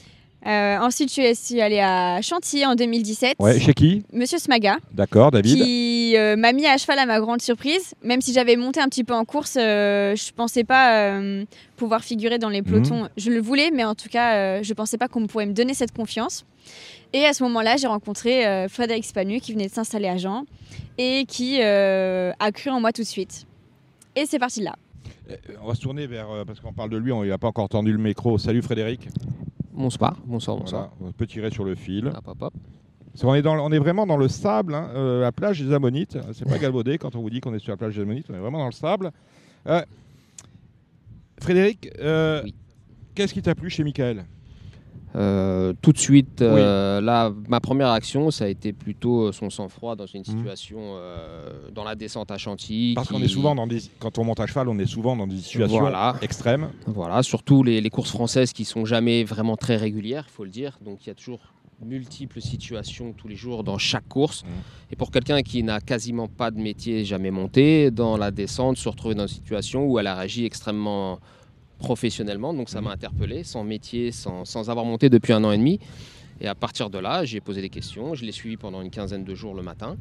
[0.45, 3.35] Euh, ensuite, je suis allée à Chantilly en 2017.
[3.39, 4.03] Ouais, chez qui?
[4.11, 5.55] Monsieur Smaga, D'accord, David.
[5.63, 7.93] qui euh, m'a mis à cheval à ma grande surprise.
[8.03, 11.45] Même si j'avais monté un petit peu en course, euh, je pensais pas euh,
[11.77, 12.67] pouvoir figurer dans les Mhm.
[12.67, 13.09] pelotons.
[13.15, 15.93] Je le voulais, mais en tout cas, je pensais pas qu'on pourrait me donner cette
[15.93, 16.45] confiance.
[17.13, 20.43] Et à ce moment-là, j'ai rencontré Frédéric Spanu, qui venait de s'installer à Jean,
[20.97, 23.45] et qui a cru en moi tout de suite.
[24.15, 24.75] Et c'est parti de là.
[25.63, 27.91] On va se tourner vers, parce qu'on parle de lui, on n'a pas encore entendu
[27.93, 28.37] le micro.
[28.37, 29.07] Salut Frédéric.
[29.73, 30.91] Bonsoir, bonsoir, bonsoir.
[30.99, 32.07] Voilà, on peut tirer sur le fil.
[32.07, 32.53] Hop, hop, hop.
[33.11, 35.73] Parce qu'on est dans, on est vraiment dans le sable, hein, euh, la plage des
[35.73, 36.17] Ammonites.
[36.33, 38.33] C'est pas galvaudé quand on vous dit qu'on est sur la plage des Ammonites, on
[38.35, 39.11] est vraiment dans le sable.
[39.67, 39.81] Euh,
[41.41, 42.53] Frédéric, euh, Oui.
[43.15, 44.25] qu'est-ce qui t'a plu chez Michael?
[45.15, 49.49] Euh, tout de suite, euh, là, ma première action, ça a été plutôt euh, son
[49.49, 52.95] sang-froid dans une situation euh, dans la descente à Chantilly.
[52.95, 55.27] Parce qu'on est souvent dans des, quand on monte à cheval, on est souvent dans
[55.27, 56.15] des situations Voilà.
[56.21, 56.69] extrêmes.
[56.87, 60.49] Voilà, surtout les, les courses françaises qui sont jamais vraiment très régulières, il faut le
[60.49, 60.79] dire.
[60.83, 61.39] Donc il y a toujours
[61.83, 64.43] multiples situations tous les jours dans chaque course.
[64.43, 64.49] Mhm.
[64.91, 68.89] Et pour quelqu'un qui n'a quasiment pas de métier jamais monté, dans la descente, se
[68.89, 71.19] retrouver dans une situation où elle a réagi extrêmement
[71.79, 72.53] professionnellement.
[72.53, 72.85] Donc ça Mhm.
[72.87, 75.79] m'a interpellé, sans métier, sans, sans avoir monté depuis un an et demi.
[76.41, 78.15] Et à partir de là, j'ai posé des questions.
[78.15, 79.97] Je l'ai suivi pendant une quinzaine de jours le matin.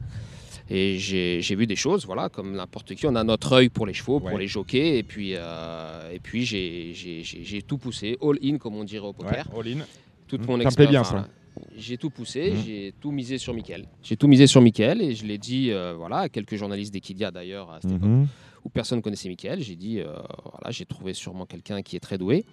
[0.70, 3.06] Et j'ai vu des choses, voilà, comme n'importe qui.
[3.06, 4.38] On a notre œil pour les chevaux, pour Ouais.
[4.40, 4.96] les jockeys.
[4.98, 9.46] Et puis, euh, et puis j'ai- tout poussé, all in, comme on dirait au poker.
[9.52, 9.84] Ouais, all in.
[10.28, 10.46] Toute Mhm.
[10.46, 11.12] mon plaît bien, expérience, ça.
[11.12, 11.28] voilà.
[11.76, 12.62] J'ai tout poussé, Mhm.
[12.64, 13.86] j'ai tout misé sur Mickaël.
[14.02, 17.30] J'ai tout misé sur Mickaël et je l'ai dit euh, voilà, à quelques journalistes d'Equidia
[17.30, 18.26] d'ailleurs à cette époque Mhm.
[18.64, 19.60] Où personne connaissait Mickaël.
[19.60, 20.12] J'ai dit euh,
[20.52, 22.44] voilà, j'ai trouvé sûrement quelqu'un qui est très doué.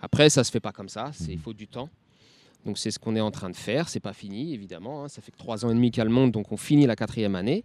[0.00, 1.38] Après, ça se fait pas comme ça, il Mhm.
[1.38, 1.88] faut du temps.
[2.64, 3.88] Donc c'est ce qu'on est en train de faire.
[3.88, 5.04] C'est pas fini évidemment.
[5.04, 5.08] hein.
[5.08, 7.64] Ça fait que trois ans et demi qu'elle monte, donc on finit la quatrième année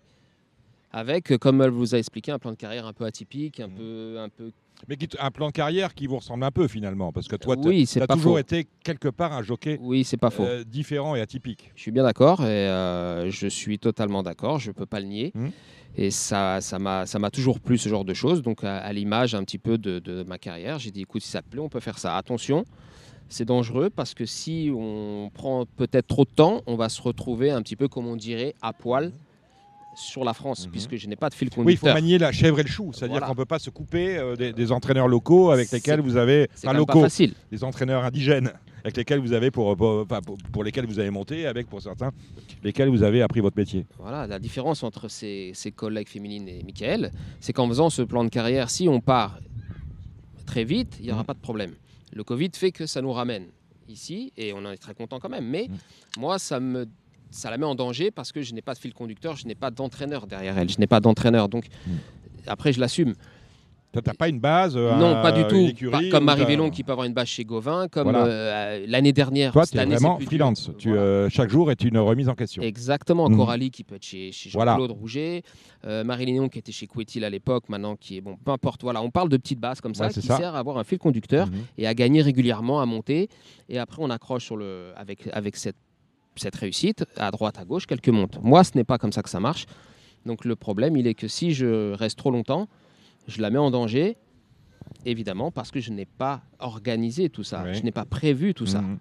[0.91, 3.67] avec, euh, comme elle vous a expliqué, un plan de carrière un peu atypique, un
[3.67, 3.73] Mhm.
[3.75, 4.51] peu, un peu.
[4.87, 7.67] Mais un plan de carrière qui vous ressemble un peu finalement, parce que toi, tu
[7.67, 8.37] Oui, c'est as toujours faux.
[8.37, 10.43] été quelque part un jockey Oui, c'est pas faux.
[10.43, 11.71] euh, différent et atypique.
[11.75, 15.07] Je suis bien d'accord et euh, je suis totalement d'accord, je ne peux pas le
[15.07, 15.31] nier.
[15.33, 15.51] Mhm.
[15.99, 18.43] Et ça ça m'a ça m'a toujours plu ce genre de choses.
[18.43, 21.29] Donc à, à l'image un petit peu de, de ma carrière, j'ai dit écoute si
[21.29, 22.15] ça te plaît, on peut faire ça.
[22.15, 22.63] Attention,
[23.29, 27.49] c'est dangereux parce que si on prend peut-être trop de temps, on va se retrouver
[27.49, 29.11] un petit peu comme on dirait à poil
[29.97, 30.71] sur la France, Mhm.
[30.71, 31.93] puisque je n'ai pas de fil Oui, il faut conducteur.
[31.95, 33.25] manier la chèvre et le chou, c'est-à-dire Voilà.
[33.27, 36.47] qu'on ne peut pas se couper euh, des, des entraîneurs locaux avec lesquels vous avez,
[36.55, 37.33] enfin pas locaux, facile.
[37.51, 38.51] des entraîneurs indigènes
[38.83, 39.75] avec lesquels vous avez pour,
[40.51, 42.11] pour, lesquels vous avez monté, avec pour certains
[42.63, 43.85] lesquels vous avez appris votre métier.
[43.97, 48.23] Voilà, la différence entre ses, ses collègues féminines et Michael, c'est qu'en faisant ce plan
[48.23, 49.39] de carrière, si on part
[50.45, 51.25] très vite, il n'y aura Mhm.
[51.25, 51.71] pas de problème.
[52.13, 53.47] Le Covid fait que ça nous ramène
[53.89, 55.45] ici et on en est très content quand même.
[55.45, 55.77] Mais Mhm.
[56.19, 56.87] moi, ça me
[57.29, 59.55] ça la met en danger parce que je n'ai pas de fil conducteur, je n'ai
[59.55, 61.49] pas d'entraîneur derrière elle, je n'ai pas d'entraîneur.
[61.49, 61.65] Donc
[62.47, 63.13] après, je l'assume.
[64.03, 65.55] T'as pas une base euh, Non, pas du tout.
[65.55, 68.25] écurie Pas- comme Marie Vélon qui peut avoir une base chez Gauvin, comme Voilà.
[68.27, 69.53] euh, l'année dernière.
[69.53, 70.69] Toi, tu es vraiment freelance.
[70.77, 71.01] Tu, Voilà.
[71.01, 72.61] euh, chaque jour est une remise en question.
[72.61, 73.37] Exactement, Mhm.
[73.37, 74.73] Coralie qui peut être chez, chez Voilà.
[74.73, 75.41] Jean-Claude Rouget,
[75.85, 78.83] euh, Marie Léon qui était chez Couetil à l'époque, maintenant qui est bon, peu importe.
[78.83, 80.37] Voilà, on parle de petites bases comme ça Ouais, qui ça.
[80.37, 81.53] sert à avoir un fil conducteur Mhm.
[81.79, 83.29] et à gagner régulièrement, à monter.
[83.67, 85.77] Et après, on accroche sur le, avec, avec cette,
[86.39, 88.39] cette réussite, à droite, à gauche, quelques montes.
[88.43, 89.65] Moi, ce n'est pas comme ça que ça marche.
[90.25, 92.67] Donc le problème, il est que si je reste trop longtemps,
[93.27, 94.17] je la mets en danger,
[95.05, 97.73] évidemment, parce que je n'ai pas organisé tout ça, Ouais.
[97.73, 98.81] je n'ai pas prévu tout ça.
[98.81, 98.97] Mhm.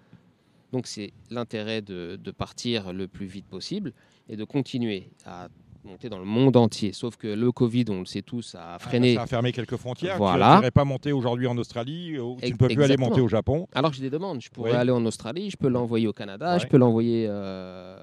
[0.73, 3.93] Donc c'est l'intérêt de, de partir le plus vite possible
[4.29, 5.47] et de continuer à
[5.87, 6.91] monter dans le monde entier.
[6.93, 9.15] Sauf que le Covid, on le sait tous, a freiné.
[9.15, 10.17] Ça a fermé quelques frontières.
[10.17, 10.51] Voilà.
[10.53, 13.27] Tu n'irais pas monter aujourd'hui en Australie ou tu ne peux plus aller monter au
[13.27, 13.67] Japon.
[13.73, 14.41] Alors j'ai des demandes.
[14.41, 14.77] Je pourrais Oui.
[14.77, 16.59] aller en Australie, je peux l'envoyer au Canada, Ouais.
[16.59, 17.97] je peux l'envoyer euh,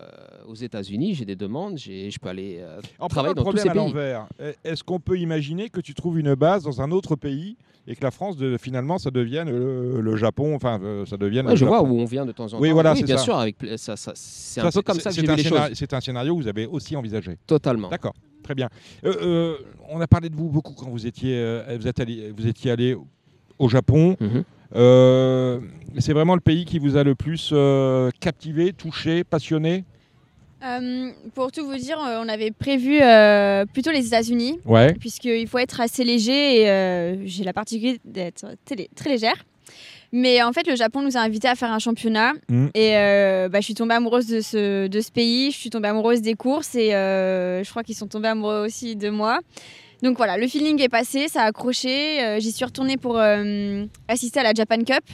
[0.49, 1.15] aux États-Unis.
[1.15, 3.77] J'ai des demandes, j'ai- je peux aller euh, En travailler dans le tous ces pays.
[3.77, 4.27] l'envers,
[4.65, 7.57] est-ce qu'on peut imaginer que tu trouves une base dans un autre pays
[7.87, 11.47] et que la France, de- finalement, ça devienne le, le Japon, enfin, euh, ça devienne.
[11.47, 12.59] Ouais, je vois où on vient de temps en temps.
[12.61, 13.25] Oui, voilà, c'est bien ça.
[13.25, 15.69] sûr, avec pla- ça, ça- c'est un peu comme ça que j'ai vu les scénario-
[15.69, 15.75] choses.
[15.79, 17.37] C'est un scénario que vous avez aussi envisagé.
[17.47, 17.74] Totalement.
[17.91, 18.69] D'accord, très bien.
[19.05, 19.57] Euh, euh,
[19.89, 22.71] on a parlé de vous beaucoup quand vous étiez, euh, vous êtes allé, vous étiez
[22.71, 22.97] allé
[23.59, 24.17] au Japon.
[24.21, 24.45] Mhm.
[24.77, 25.61] Euh,
[25.99, 29.85] c'est vraiment le pays qui vous a le plus euh, captivé, touché, passionné?
[30.65, 34.95] Euh, pour tout vous dire, on avait prévu euh, plutôt les États-Unis, Ouais.
[34.95, 38.47] puisqu'il faut être assez léger et euh, j'ai la particularité d'être
[38.97, 39.45] très légère.
[40.17, 42.67] Mais en fait, le Japon nous a invités à faire un championnat Mm.
[42.75, 45.89] et euh, bah, je suis tombée amoureuse de ce, de ce pays, je suis tombée
[45.89, 49.41] amoureuse des courses et euh, je crois qu'ils sont tombés amoureux aussi de moi.
[50.03, 52.23] Donc voilà, le feeling est passé, ça a accroché.
[52.23, 53.19] euh, J'y suis retournée pour
[54.09, 55.05] assister à la Japan Cup.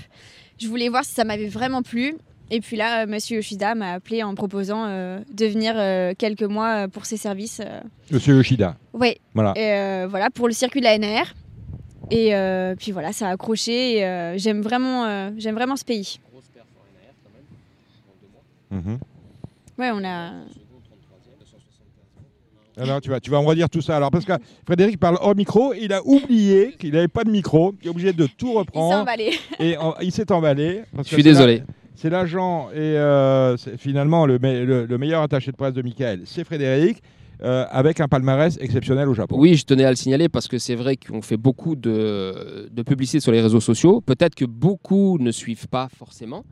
[0.61, 2.17] Je voulais voir si ça m'avait vraiment plu.
[2.51, 6.43] Et puis là, Monsieur Yoshida m'a appelé en me proposant euh, de venir euh, quelques
[6.43, 7.61] mois pour ses services.
[7.65, 7.81] euh.
[8.11, 8.77] Monsieur Yoshida.
[8.93, 9.53] Ouais, Voilà.
[9.57, 11.33] et, voilà, pour le circuit de la NR.
[12.11, 13.99] Et euh, puis voilà, ça a accroché.
[13.99, 16.19] et, euh, j'aime vraiment, euh, j'aime vraiment ce pays.
[18.71, 18.99] Mhm.
[19.79, 20.33] Ouais, on a.
[22.79, 23.97] Alors, tu vas, tu vas, on va dire tout ça.
[23.97, 24.33] Alors, parce que
[24.65, 28.13] Frédéric parle hors micro, il a oublié qu'il n'avait pas de micro, il est obligé
[28.13, 28.97] de tout Il s'est reprendre.
[28.99, 29.33] emballé.
[29.59, 30.83] Et en- il s'est emballé.
[30.95, 31.63] parce Je que suis désolé.
[31.97, 35.83] C'est l'agent et euh, c'est finalement le, me- le- le meilleur attaché de presse de
[35.83, 37.03] Michael, c'est Frédéric,
[37.43, 39.37] euh, avec un palmarès exceptionnel au Japon.
[39.39, 42.83] Oui, je tenais à le signaler parce que c'est vrai qu'on fait beaucoup de, de
[42.83, 44.01] publicité sur les réseaux sociaux.
[44.01, 46.45] Peut-être que beaucoup ne suivent pas forcément.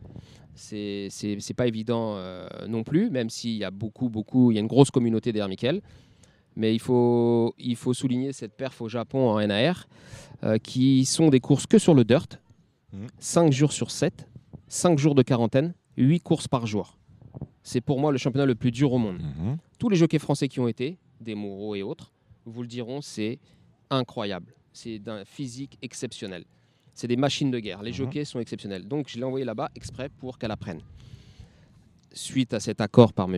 [0.54, 1.08] C'est
[1.56, 4.66] pas évident euh, non plus, même s'il y a beaucoup, beaucoup, il y a une
[4.66, 5.80] grosse communauté derrière Mickaël.
[6.56, 9.86] Mais il faut, il faut souligner cette perf au Japon en NAR,
[10.42, 12.40] euh, qui sont des courses que sur le dirt,
[12.92, 13.06] Mhm.
[13.18, 14.26] 5 jours sur 7,
[14.68, 16.96] 5 jours de quarantaine, 8 courses par jour.
[17.68, 19.58] C'est pour moi le championnat le plus dur au monde Mhm.
[19.78, 22.10] tous les jockeys français qui ont été, des Moreau et autres,
[22.46, 23.38] vous le diront, c'est
[23.90, 24.54] incroyable.
[24.72, 26.44] C'est d'un physique exceptionnel.
[26.94, 27.82] C'est des machines de guerre.
[27.82, 27.96] Les Mhm.
[27.96, 28.88] jockeys sont exceptionnels.
[28.88, 30.80] Donc je l'ai envoyé là-bas exprès pour qu'elle apprenne.
[32.12, 33.36] Suite à cet accord par M.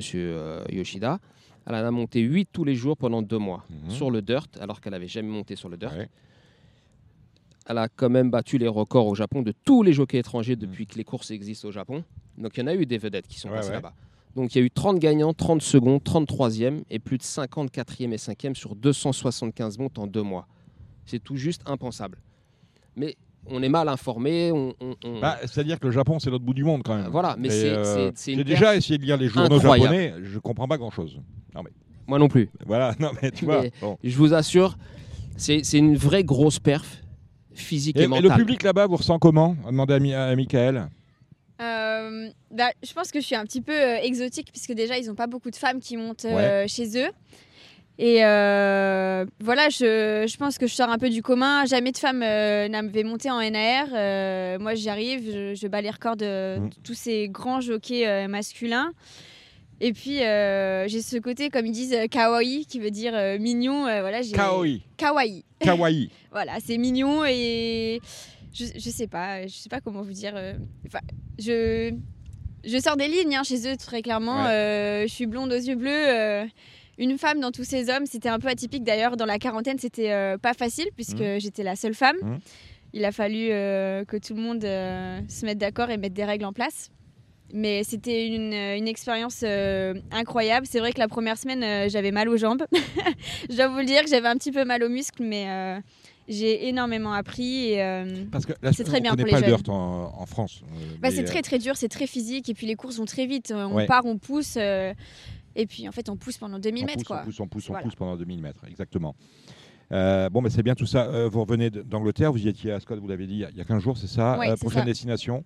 [0.70, 1.18] Yoshida,
[1.66, 3.90] elle en a monté 8 tous les jours pendant deux mois Mhm.
[3.90, 5.92] sur le dirt, alors qu'elle n'avait jamais monté sur le dirt.
[5.96, 6.08] Ouais.
[7.66, 10.86] Elle a quand même battu les records au Japon de tous les jockeys étrangers depuis
[10.86, 12.04] que les courses existent au Japon.
[12.38, 13.74] Donc il y en a eu des vedettes qui sont Ouais, passées ouais.
[13.74, 13.92] là-bas.
[14.36, 18.12] Donc il y a eu 30 gagnants, 30 secondes, 33e et plus de 50 4e
[18.12, 20.46] et 5e sur 275 montes en deux mois.
[21.04, 22.18] C'est tout juste impensable.
[22.96, 23.16] Mais
[23.46, 24.52] on est mal informé.
[24.52, 27.08] On, on- on- Bah, C'est-à-dire que le Japon, c'est l'autre bout du monde quand même.
[27.10, 29.94] Voilà, mais c'est- euh, J'ai déjà essayé de lire les journaux incroyable.
[29.96, 31.20] japonais, je comprends pas grand-chose.
[32.06, 32.50] Moi non plus.
[32.66, 33.62] Voilà, non mais tu vois.
[33.62, 33.96] Mais- bon.
[34.02, 34.76] Je vous assure,
[35.36, 37.02] c'est une vraie grosse perf
[37.52, 38.30] physique et, Et, et mentale.
[38.30, 39.54] le public là-bas vous ressent comment?
[39.66, 40.88] A demandé à, à Michael.
[41.60, 45.06] Euh, bah, je pense que je suis un petit peu euh, exotique puisque déjà ils
[45.06, 47.10] n'ont pas beaucoup de femmes qui montent euh, chez eux.
[47.98, 48.20] Et
[49.40, 51.66] voilà, je, je pense que je sors un peu du commun.
[51.66, 53.88] Jamais de femme n'avait monté en NAR.
[54.58, 56.70] Moi, j'y arrive, je, je bats les records de Mm.
[56.82, 58.92] tous ces grands jockeys masculins.
[59.82, 63.86] Et puis, euh, j'ai ce côté, comme ils disent, kawaii, qui veut dire euh, mignon.
[63.86, 65.44] Euh, voilà, j'ai- Kaoi, Kawaii.
[65.60, 66.10] kawaii.
[66.32, 68.00] Voilà, c'est mignon et
[68.52, 70.32] je, je sais pas, je sais pas comment vous dire.
[70.36, 70.54] euh,
[70.86, 71.00] Enfin,
[71.38, 71.94] je
[72.64, 74.44] je sors des lignes hein, chez eux très clairement.
[74.44, 74.50] Ouais.
[74.50, 75.90] euh, je suis blonde aux yeux bleus.
[75.90, 76.44] euh,
[76.98, 79.16] une femme dans tous ces hommes, c'était un peu atypique d'ailleurs.
[79.16, 82.16] Dans la quarantaine, c'était euh, pas facile puisque j'étais la seule femme.
[82.22, 82.38] Mhm.
[82.92, 86.24] Il a fallu euh, que tout le monde euh, se mette d'accord et mette des
[86.24, 86.90] règles en place.
[87.54, 89.42] Mais c'était une, une expérience
[90.12, 90.66] incroyable.
[90.68, 92.64] C'est vrai que la première semaine, j'avais mal aux jambes.
[93.50, 95.80] Je dois vous le dire que j'avais un petit peu mal aux muscles, mais
[96.30, 97.72] j'ai énormément appris.
[97.72, 99.56] Et, euh, Parce que là, C'est très on bien pour pas les le jeunes.
[99.56, 100.62] dirt en, en France.
[100.64, 102.48] euh, bah, mais, c'est euh, très très dur, c'est très physique.
[102.48, 103.52] Et puis les courses vont très vite.
[103.54, 103.86] On Ouais.
[103.86, 104.54] part, on pousse.
[104.56, 104.94] euh,
[105.56, 106.98] et puis en fait, on pousse pendant 2000 on mètres.
[106.98, 107.20] pousse, quoi.
[107.20, 107.84] on pousse, on pousse, on Voilà.
[107.84, 109.14] pousse pendant 2000 mètres, exactement.
[109.92, 111.06] Euh, bon, mais c'est bien tout ça.
[111.06, 113.50] Euh, vous revenez d'Angleterre, vous y étiez à Scott, vous l'avez dit, il y a-
[113.50, 114.38] il y a 15 jours, c'est ça?
[114.38, 114.86] Ouais, Euh, c'est Prochaine ça.
[114.86, 115.42] destination?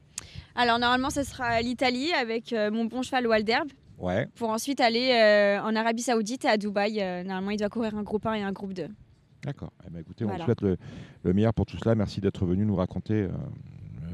[0.55, 3.69] Alors normalement, ce sera l'Italie avec euh, mon bon cheval Walderb
[3.99, 4.29] Ouais.
[4.35, 7.01] pour ensuite aller euh, en Arabie Saoudite et à Dubaï.
[7.01, 8.89] Euh, normalement, il doit courir un groupe 1 et un groupe 2.
[9.45, 9.71] D'accord.
[9.87, 10.77] Eh ben, écoutez, on vous souhaite le,
[11.23, 11.95] le meilleur pour tout cela.
[11.95, 13.29] Merci d'être venu nous raconter euh,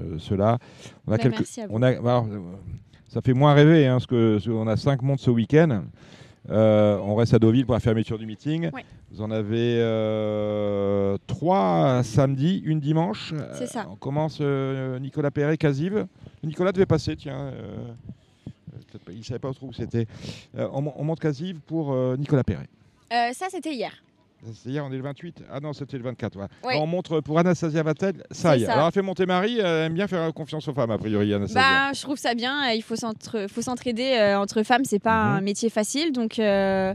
[0.00, 0.58] euh, cela.
[1.06, 1.34] On a Ben, quelques.
[1.40, 1.74] merci à vous.
[1.76, 2.38] On a, alors, euh,
[3.08, 5.84] ça fait moins rêver, hein, parce que parce qu'on a cinq mondes ce week-end.
[6.48, 8.70] Euh, on reste à Deauville pour la fermeture du meeting.
[8.72, 8.84] Ouais.
[9.12, 13.34] Vous en avez euh, trois samedi, une dimanche.
[13.52, 13.86] C'est ça.
[13.90, 16.06] On commence Nicolas Perret, Casive.
[16.42, 17.52] Nicolas devait passer, tiens.
[19.10, 20.06] il ne savait pas trop où c'était.
[20.56, 22.68] On, mon- on monte Casive pour Nicolas Perret.
[23.10, 23.92] Ça, c'était hier.
[24.54, 26.32] C'est hier, on est le 28 Ah non, c'était le 24.
[26.34, 26.48] voilà.
[26.64, 26.74] Oui.
[26.76, 28.66] On montre pour Anastasia Vatel, ça y est.
[28.68, 31.60] Alors, elle fait monter Marie, elle aime bien faire confiance aux femmes, a priori, Anastasia.
[31.60, 32.70] Bah, je trouve ça bien.
[32.70, 32.96] euh, Il faut
[33.62, 34.84] s'entraider euh, entre femmes.
[34.84, 35.36] C'est pas Mhm.
[35.36, 36.12] un métier facile.
[36.12, 36.94] Donc, euh,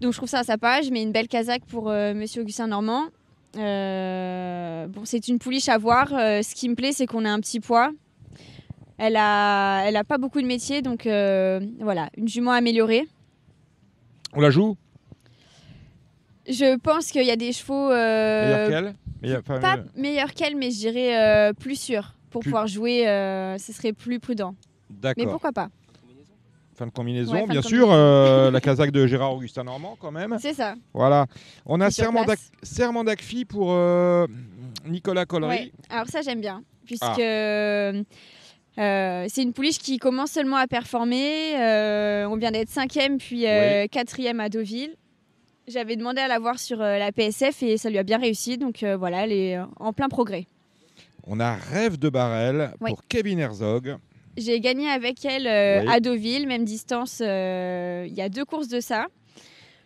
[0.00, 0.90] donc, je trouve ça à sa page.
[0.92, 3.06] Mais une belle casaque pour euh, Monsieur Augustin Normand.
[3.56, 6.12] Euh, bon, c'est une pouliche à voir.
[6.14, 7.90] Euh, ce qui me plaît, c'est qu'on a un petit poids.
[8.98, 10.80] Elle a, elle a pas beaucoup de métier.
[10.80, 13.06] Donc, euh, voilà, une jument améliorée.
[14.32, 14.76] On la joue?
[16.52, 20.70] Je pense qu'il y a des chevaux qu'elle Meilleure- enfin, pas euh, meilleurs qu'elle, mais
[20.70, 22.14] je dirais euh, plus sûrs.
[22.30, 24.54] Pour Plus- pouvoir jouer, euh, ce serait plus prudent.
[24.90, 25.32] Mais D'accord.
[25.32, 25.68] pourquoi pas
[26.74, 27.88] Fin de combinaison, Ouais, fin de bien sûr.
[27.90, 30.36] la casaque de Gérard Augustin Normand, quand même.
[30.40, 30.74] C'est ça.
[30.94, 31.26] Voilà.
[31.66, 33.76] On a serment d'Acfi pour
[34.86, 35.50] Nicolas Collery.
[35.50, 35.72] Ouais.
[35.90, 37.16] Alors ça j'aime bien, puisque Ah.
[37.20, 38.02] euh,
[39.28, 41.54] c'est une pouliche qui commence seulement à performer.
[41.60, 44.96] Euh, on vient d'être cinquième puis euh, quatrième à Deauville.
[45.68, 48.58] J'avais demandé à la voir sur euh, la PSF et ça lui a bien réussi.
[48.58, 50.46] Donc euh, voilà, elle est euh, en plein progrès.
[51.24, 53.96] On a Rêve de Barrel pour Kevin Herzog.
[54.36, 55.88] J'ai gagné avec elle euh, Oui.
[55.92, 57.20] à Deauville, même distance.
[57.24, 59.06] euh, Il y a deux courses de ça.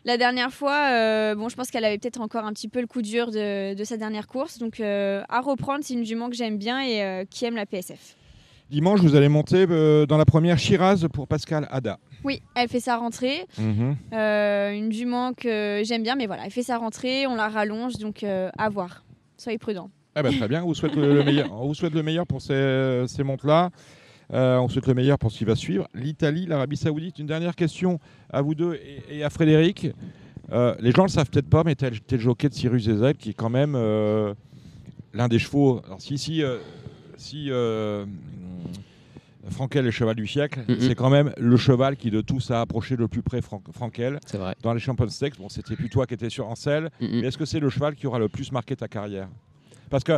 [0.04, 2.86] La dernière fois, euh, bon, je pense qu'elle avait peut-être encore un petit peu le
[2.86, 4.58] coup dur de, de sa dernière course.
[4.58, 8.16] Donc à reprendre, c'est une jument que j'aime bien et qui aime la PSF.
[8.70, 11.98] Dimanche, vous allez monter euh, dans la première Shiraz pour Pascal Ada.
[12.24, 13.46] Oui, elle fait sa rentrée.
[13.58, 13.96] Mhm.
[14.12, 17.98] Euh, une jument que j'aime bien, mais voilà, elle fait sa rentrée, on la rallonge,
[17.98, 19.04] donc euh, à voir.
[19.36, 19.90] Soyez prudents.
[20.16, 21.52] Ah bah, très bien, on vous souhaite le, le meilleur.
[21.52, 23.70] On vous souhaite le meilleur pour ces, ces montes-là.
[24.32, 25.86] Euh, on souhaite le meilleur pour ce qui va suivre.
[25.94, 27.18] L'Italie, l'Arabie Saoudite.
[27.18, 28.00] Une dernière question
[28.30, 29.88] à vous deux et, et à Frédéric.
[30.52, 32.88] Euh, les gens ne le savent peut-être pas, mais tu es, le jockey de Cyrus
[32.88, 34.34] Ezel, qui est quand même euh,
[35.12, 35.80] l'un des chevaux.
[35.86, 36.42] Alors, si, si,
[37.16, 38.04] si euh,
[39.50, 42.60] Frankel est le cheval du siècle, c'est quand même le cheval qui de tous a
[42.60, 44.18] approché le plus près Fran- Frankel.
[44.26, 44.54] C'est vrai.
[44.62, 46.48] Dans les Champions Stakes, bon, c'était plus toi qui étais sur
[47.00, 47.08] Mhm.
[47.20, 49.28] mais est-ce que c'est le cheval qui aura le plus marqué ta carrière?
[49.90, 50.12] Parce que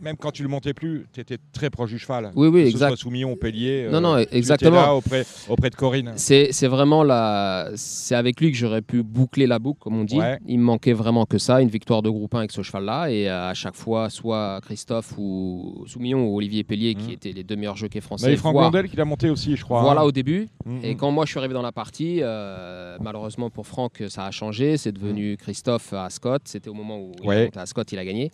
[0.00, 2.32] même quand tu le montais plus, tu étais très proche du cheval.
[2.34, 2.88] Oui, oui, que ce exact.
[2.88, 3.88] soit Soumillon ou Pellier.
[3.90, 4.76] Non, non, tu étais exactement.
[4.82, 6.12] là auprès, auprès de Corinne.
[6.16, 7.70] C'est vraiment la...
[7.76, 10.18] c'est avec lui que j'aurais pu boucler la boucle, comme on dit.
[10.18, 10.38] Ouais.
[10.46, 13.10] Il me manquait vraiment que ça, une victoire de groupe 1 avec ce cheval-là.
[13.10, 17.10] Et euh, à chaque fois, soit Christophe ou Soumillon ou Olivier Pellier, qui Mhm.
[17.12, 18.32] étaient les deux meilleurs jockeys français.
[18.32, 19.82] et Franck Blondel qui l'a monté aussi, je crois.
[19.82, 20.04] Voilà hein.
[20.04, 20.48] au début.
[20.66, 20.80] Mhm.
[20.82, 24.30] Et quand moi je suis arrivé dans la partie, euh, malheureusement pour Franck, ça a
[24.30, 24.76] changé.
[24.76, 26.42] C'est devenu Christophe à Scott.
[26.46, 27.28] C'était au moment où il Mm.
[27.28, 27.36] Ouais.
[27.42, 28.30] est monté à Scott, il a gagné.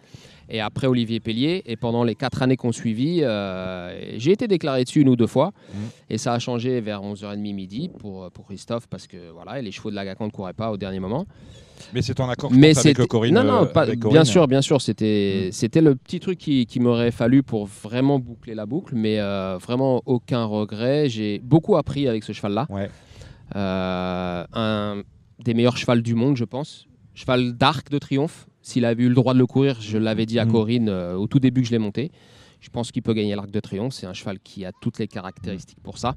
[0.50, 1.62] Et après Olivier Pellier.
[1.66, 5.26] Et pendant les quatre années qu'on suivit, euh, j'ai été déclaré dessus une ou deux
[5.26, 5.52] fois.
[5.74, 5.80] Mhm.
[6.10, 9.90] Et ça a changé vers 11h30 midi pour, pour Christophe parce que voilà, les chevaux
[9.90, 11.26] de la Gacan ne couraient pas au dernier moment.
[11.94, 13.34] Mais c'est en accord Mais avec c'était Corinne.
[13.34, 14.24] non non euh, pas- avec bien Corinne.
[14.24, 15.52] sûr bien sûr c'était Mm.
[15.52, 19.58] c'était le petit truc qui, qui m'aurait fallu pour vraiment boucler la boucle mais euh,
[19.62, 22.90] vraiment aucun regret j'ai beaucoup appris avec ce cheval là Ouais.
[23.54, 25.02] un
[25.44, 29.14] des meilleurs chevals du monde je pense cheval d'arc de triomphe s'il avait eu le
[29.14, 30.52] droit de le courir je l'avais dit à Mm.
[30.52, 32.10] Corinne euh, au tout début que je l'ai monté
[32.60, 35.08] je pense qu'il peut gagner l'arc de triomphe c'est un cheval qui a toutes les
[35.08, 36.14] caractéristiques pour ça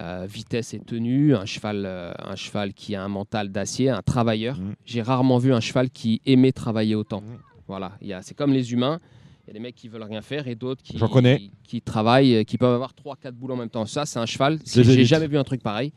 [0.00, 4.02] Euh, vitesse et tenue, un cheval, euh, un cheval qui a un mental d'acier, un
[4.02, 4.56] travailleur.
[4.56, 4.74] Mm.
[4.84, 7.22] J'ai rarement vu un cheval qui aimait travailler autant.
[7.22, 7.38] Mm.
[7.66, 7.88] Voilà,
[8.22, 9.00] c'est comme les humains.
[9.42, 12.74] Il y a des mecs qui veulent rien faire et d'autres qui, travaillent, qui peuvent
[12.74, 13.86] avoir 3-4 boulots en même temps.
[13.86, 14.60] Ça, c'est un cheval.
[14.64, 15.90] J'ai jamais vu un truc pareil.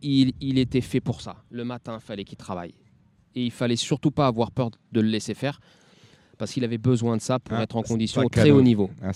[0.00, 1.34] Il, il était fait pour ça.
[1.50, 2.74] Le matin, il fallait qu'il travaille.
[3.38, 5.60] Et il fallait surtout pas avoir peur de le laisser faire
[6.38, 8.90] parce qu'il avait besoin de ça pour Un être en condition au très haut niveau.
[9.00, 9.12] Un.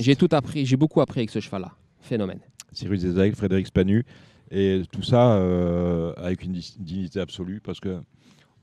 [0.00, 1.72] J'ai tout appris, j'ai beaucoup appris avec ce cheval-là.
[2.02, 2.40] Phénomène.
[2.72, 4.04] Cyrus Ezel, Frédéric Spanu.
[4.50, 8.00] Et tout ça euh, avec une dignité absolue parce que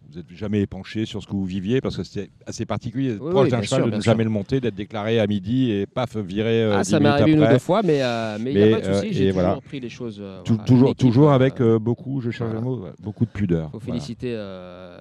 [0.09, 3.31] vous n'êtes jamais épanché sur ce que vous viviez parce que c'était assez particulier Oui,
[3.31, 4.11] proche oui, d'un cheval, sûr, de ne sûr.
[4.11, 7.07] jamais le monter, d'être déclaré à midi et paf, viré euh, Ah, 10 ça m'est
[7.07, 7.53] arrivé une ou après.
[7.55, 9.07] deux fois, mais euh, mais il n'y a pas de euh, souci.
[9.07, 9.61] et J'ai toujours voilà.
[9.61, 10.17] pris les choses.
[10.21, 12.59] euh, Tou- voilà, toujours, toujours euh, avec euh, beaucoup, je cherche voilà.
[12.59, 13.71] le mot, beaucoup de pudeur.
[13.71, 13.93] faut Voilà.
[13.93, 14.99] féliciter euh,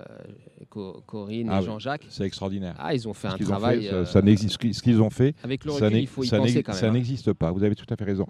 [0.68, 1.64] Co- Corinne Ah et.
[1.64, 2.06] Jean-Jacques.
[2.08, 2.74] C'est extraordinaire.
[2.78, 3.82] Ah, ils ont fait Ce un travail.
[3.84, 6.06] fait, ça- euh, ça n'existe- ce qu'ils- ont fait, Avec le ça recul, n'ex- il
[6.06, 6.90] faut y ça penser quand ça même.
[6.90, 6.94] hein.
[6.98, 7.50] n'existe pas.
[7.50, 8.26] Vous avez tout à fait raison.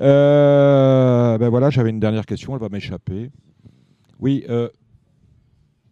[0.00, 3.30] Euh, ben voilà, j'avais une dernière question, elle va m'échapper.
[4.20, 4.68] Oui, euh,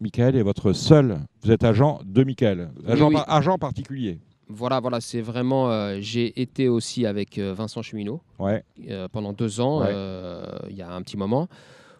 [0.03, 1.18] Michael est votre seul.
[1.42, 2.70] Vous êtes agent de Michael.
[2.86, 3.14] Agent, oui.
[3.14, 4.18] par- agent particulier.
[4.48, 5.70] Voilà, voilà, c'est vraiment.
[5.70, 8.64] euh, J'ai été aussi avec euh, Vincent Cheminot Ouais.
[8.90, 9.86] euh, pendant deux ans, Ouais.
[9.90, 11.48] euh, il y a un petit moment,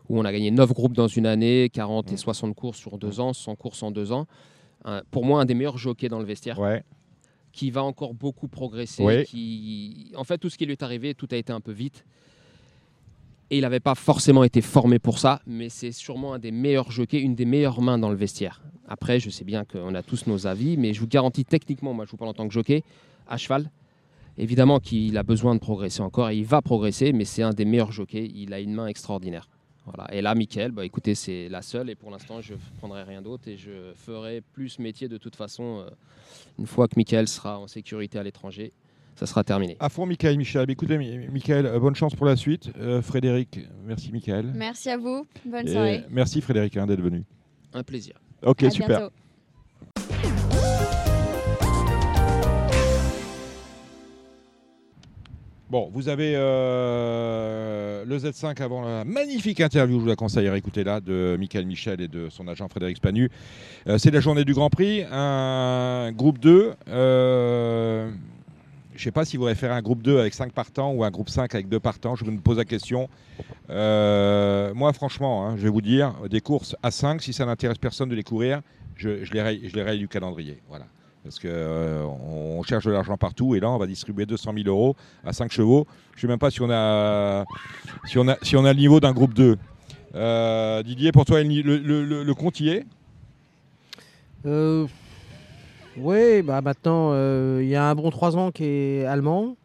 [0.09, 2.15] où on a gagné 9 groupes dans une année, 40 Mm.
[2.15, 4.27] et 60 courses sur deux ans, 100 courses en deux ans.
[5.13, 6.59] Pour moi, un des meilleurs jockeys dans le vestiaire,
[7.53, 9.25] qui va encore beaucoup progresser.
[9.29, 10.11] Qui...
[10.17, 12.05] En fait, tout ce qui lui est arrivé, tout a été un peu vite.
[13.53, 16.91] Et il n'avait pas forcément été formé pour ça, mais c'est sûrement un des meilleurs
[16.91, 18.63] jockeys, une des meilleures mains dans le vestiaire.
[18.89, 22.07] Après, je sais bien qu'on a tous nos avis, mais je vous garantis techniquement, moi
[22.07, 22.83] je vous parle en tant que jockey,
[23.29, 23.71] à cheval,
[24.39, 27.67] évidemment qu'il a besoin de progresser encore, et il va progresser, mais c'est un des
[27.67, 29.51] meilleurs jockeys, il a une main extraordinaire.
[29.85, 30.09] Voilà.
[30.15, 33.21] Et là, Mickaël, bah, écoutez, c'est la seule, et pour l'instant, je ne prendrai rien
[33.21, 35.91] d'autre, et je ferai plus métier de toute façon, euh,
[36.59, 38.73] une fois que Mickaël sera en sécurité à l'étranger,
[39.15, 39.77] ça sera terminé.
[39.81, 40.71] À fond, Michael, Michel.
[40.71, 42.71] Écoutez, Mi- Michael, euh, bonne chance pour la suite.
[42.79, 44.53] Euh, Frédéric, merci, Michael.
[44.55, 45.27] Merci à vous.
[45.45, 46.05] Bonne Et soirée.
[46.11, 47.23] merci, Frédéric, hein, d'être venu.
[47.75, 48.15] Un plaisir.
[48.45, 48.89] Ok, à super.
[48.89, 49.13] bientôt.
[55.71, 60.55] Bon, vous avez euh, le Z5 avant la magnifique interview, je vous la conseille à
[60.59, 63.31] écouter là, de Michael Michel et de son agent Frédéric Spanu.
[63.87, 66.73] Euh, c'est la journée du Grand Prix, un groupe 2.
[66.89, 68.11] euh,
[68.95, 71.11] je ne sais pas si vous référez un groupe 2 avec 5 partants ou un
[71.11, 72.15] groupe 5 avec 2 partants.
[72.15, 73.09] Je me pose la question.
[73.71, 77.79] Euh, moi, franchement, hein, je vais vous dire, des courses à 5, si ça n'intéresse
[77.79, 78.61] personne de les courir,
[78.97, 80.61] je, les, raye, du calendrier.
[81.25, 84.95] Parce qu'on on cherche de l'argent partout et là, on va distribuer 200 000 euros
[85.25, 85.87] à 5 chevaux.
[86.13, 87.45] Je ne sais même pas si on a,
[88.05, 88.29] si on
[88.65, 89.57] a, le niveau d'un groupe 2.
[90.15, 92.85] Euh, Didier, pour toi, le, le, compte y est?
[94.45, 94.87] Euh,
[95.97, 99.57] oui, bah maintenant, euh, il y a un bon 3 ans qui est allemand.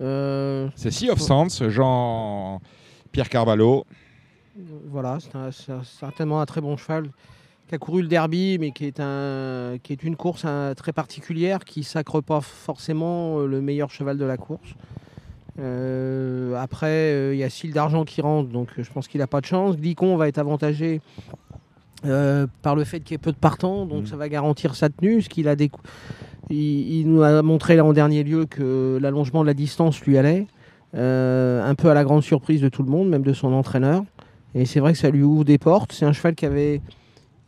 [0.00, 3.84] Euh, C'est Sea of Sands, Jean-Pierre Carvalho.
[4.86, 5.18] voilà,
[5.50, 7.10] c'est certainement un très bon cheval
[7.68, 10.92] qui a couru le derby, mais qui est, un, qui est une course hein, très
[10.92, 14.74] particulière, qui sacre pas forcément euh, le meilleur cheval de la course.
[15.58, 19.26] Euh, après, euh, il y a Syl d'Argent qui rentre, donc je pense qu'il n'a
[19.26, 19.76] pas de chance.
[19.76, 21.00] Glicon va être avantagé
[22.04, 24.06] euh, par le fait qu'il y ait peu de partants, donc Mhm.
[24.06, 25.22] ça va garantir sa tenue.
[25.22, 25.80] Ce qu'il a décou-
[26.50, 30.18] il, il nous a montré là en dernier lieu que l'allongement de la distance lui
[30.18, 30.46] allait,
[30.94, 34.04] euh, un peu à la grande surprise de tout le monde, même de son entraîneur.
[34.54, 35.92] Et c'est vrai que ça lui ouvre des portes.
[35.92, 36.80] C'est un cheval qui avait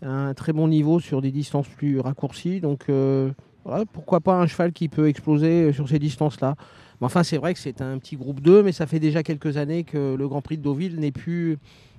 [0.02, 2.60] un très bon niveau sur des distances plus raccourcies.
[2.60, 3.30] Donc euh,
[3.64, 6.54] voilà, pourquoi pas un cheval qui peut exploser sur ces distances-là.
[7.00, 9.56] Mais enfin, c'est vrai que c'est un petit groupe 2, mais ça fait déjà quelques
[9.56, 11.58] années que le Grand Prix de Deauville n'est plus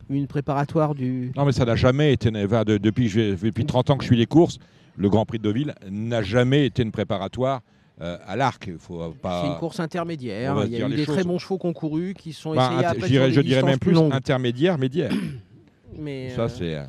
[0.10, 1.32] une préparatoire du.
[1.36, 2.30] Non, mais ça n'a jamais été.
[2.44, 4.58] enfin, de- depuis, depuis 30 ans que je suis les courses,
[4.98, 7.62] le Grand Prix de Deauville n'a jamais été une préparatoire
[8.02, 8.70] euh, à l'arc.
[8.80, 9.42] Faut pas.
[9.44, 10.64] C'est une course intermédiaire.
[10.66, 11.16] Il y a eu des choses.
[11.16, 13.80] très bons chevaux concourus qui sont Bah, essayés après je dirais, sur je dirais même
[13.80, 15.12] plus intermédiaire, médiaire.
[15.98, 16.76] Mais, Ça, euh, c'est.
[16.76, 16.84] euh,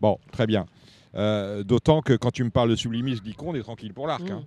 [0.00, 0.66] Bon, très bien.
[1.14, 4.22] Euh, D'autant que quand tu me parles de Sublimis, Glicon, on est tranquille pour l'arc.
[4.28, 4.32] Mm.
[4.32, 4.42] hein.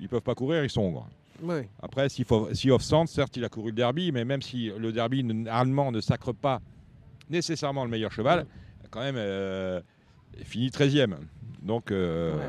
[0.00, 1.08] Ils peuvent pas courir, ils sont hongres.
[1.42, 1.68] ouais.
[1.82, 4.70] Après, Sea of Sea of Sands, certes, il a couru le derby, mais même si
[4.78, 6.60] le derby allemand ne sacre pas
[7.30, 8.46] nécessairement le meilleur cheval,
[8.90, 9.80] quand même, euh,
[10.38, 11.16] il finit 13e.
[11.62, 12.42] Donc, euh, Ouais.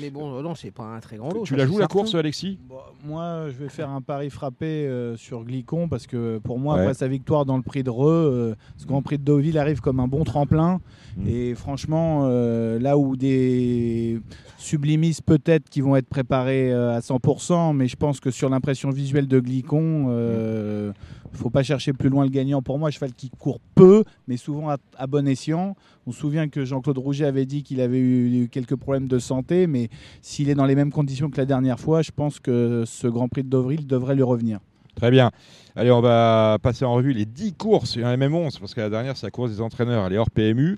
[0.00, 1.44] Mais bon, non, c'est pas un très grand lot.
[1.44, 2.58] tu la joues la course, Alexis?
[2.68, 6.74] Bon, moi, je vais faire un pari frappé euh, sur Glicon parce que pour moi,
[6.74, 6.80] Ouais.
[6.82, 9.80] après sa victoire dans le prix de Reux, euh, ce Grand Prix de Deauville arrive
[9.80, 10.80] comme un bon tremplin.
[11.16, 11.28] Mm.
[11.28, 14.20] Et franchement, euh, là où des
[14.58, 18.90] sublimistes peut-être qui vont être préparés euh, à 100%, mais je pense que sur l'impression
[18.90, 20.92] visuelle de Glicon, euh,
[21.32, 22.62] faut pas chercher plus loin le gagnant.
[22.62, 25.76] Pour moi, cheval qui court peu, mais souvent à, à bon escient.
[26.06, 29.66] On se souvient que Jean-Claude Rouget avait dit qu'il avait eu quelques problèmes de santé,
[29.66, 29.88] mais
[30.22, 33.28] s'il est dans les mêmes conditions que la dernière fois, je pense que ce Grand
[33.28, 34.60] Prix de Deauville devrait lui revenir.
[34.94, 35.30] Très bien.
[35.76, 37.94] Allez, on va passer en revue les 10 courses.
[37.94, 40.04] Il y en a même 11, parce que la dernière, c'est la course des entraîneurs.
[40.06, 40.76] Elle est hors PMU.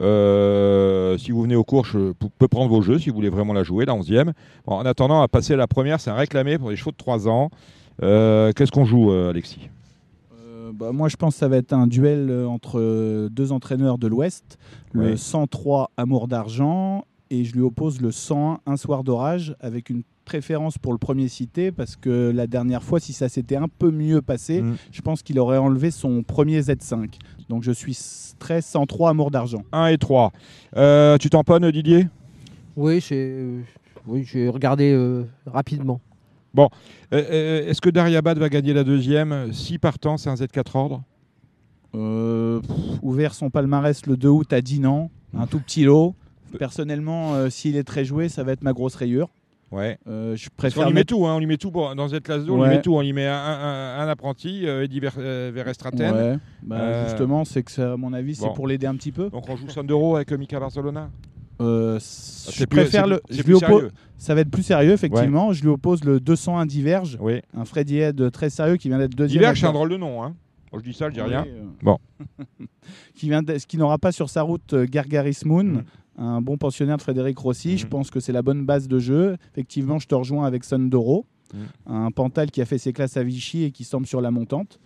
[0.00, 3.52] Euh, si vous venez aux courses, je peux prendre vos jeux si vous voulez vraiment
[3.52, 4.32] la jouer, la 11e.
[4.66, 6.00] Bon, en attendant, va passer à la première.
[6.00, 7.50] C'est un réclamé pour les chevaux de 3 ans.
[8.02, 9.68] Euh, Qu'est-ce qu'on joue, euh, Alexis?
[10.80, 13.98] Bah, moi, je pense que ça va être un duel euh, entre euh, deux entraîneurs
[13.98, 14.58] de l'Ouest,
[14.92, 15.16] le Ouais.
[15.16, 20.78] 103 Amour d'Argent, et je lui oppose le 101 Un Soir d'Orage, avec une préférence
[20.78, 24.22] pour le premier cité, parce que la dernière fois, si ça s'était un peu mieux
[24.22, 24.76] passé, Mm.
[24.92, 27.14] je pense qu'il aurait enlevé son premier Z5.
[27.48, 27.98] Donc je suis
[28.38, 29.62] très 103 Amour d'Argent.
[29.72, 30.32] 1 et 3.
[30.76, 32.06] Euh, tu tamponnes, Didier?
[32.76, 33.60] Oui, euh,
[34.06, 36.00] Oui, j'ai regardé euh, rapidement.
[36.58, 36.68] Euh,
[37.12, 41.02] euh, Est-ce que Dariabad va gagner la deuxième Si partant, c'est un Z4 ordre
[41.94, 42.70] Euh, pff,
[43.02, 46.14] ouvert son palmarès le 2 août à Dinan, un tout petit lot.
[46.58, 49.28] Personnellement, euh, s'il est très joué, ça va être ma grosse rayure.
[49.72, 49.98] Ouais.
[50.08, 52.24] Euh, je préfère lui met mettre- tout, hein, on lui met tout pour- dans cette
[52.24, 52.94] classe 2, on lui met tout.
[52.94, 56.12] On lui met un, un- un apprenti, Eddie Ver- Verstraeten.
[56.12, 58.52] Ouais, bah, Justement, c'est que ça, à mon avis, c'est bon.
[58.54, 59.30] pour l'aider un petit peu.
[59.30, 61.08] Donc on joue Sandero avec Mika Barcelona.
[61.60, 63.20] Euh, Ah, je préfère le.
[63.30, 63.90] je lui oppose-.
[64.18, 65.52] Ça va être plus sérieux, effectivement.
[65.52, 67.40] Je lui oppose le 201 Diverge, Oui.
[67.54, 69.40] un Freddy Head très sérieux qui vient d'être deuxième.
[69.40, 70.22] Diverge, c'est un drôle de nom.
[70.22, 70.34] Hein.
[70.72, 71.44] Je dis ça, je dis Oui, rien.
[71.48, 71.98] euh, Bon.
[73.14, 75.84] qui vient de- qui n'aura pas sur sa route euh, Gargaris Moon, Mhm.
[76.18, 77.76] un bon pensionnaire de Frédéric Rossi.
[77.78, 77.90] Je Mhm.
[77.90, 79.36] pense que c'est la bonne base de jeu.
[79.52, 81.60] Effectivement, je te rejoins avec Sundoro, Mhm.
[81.86, 84.78] un Pantal qui a fait ses classes à Vichy et qui semble sur la montante.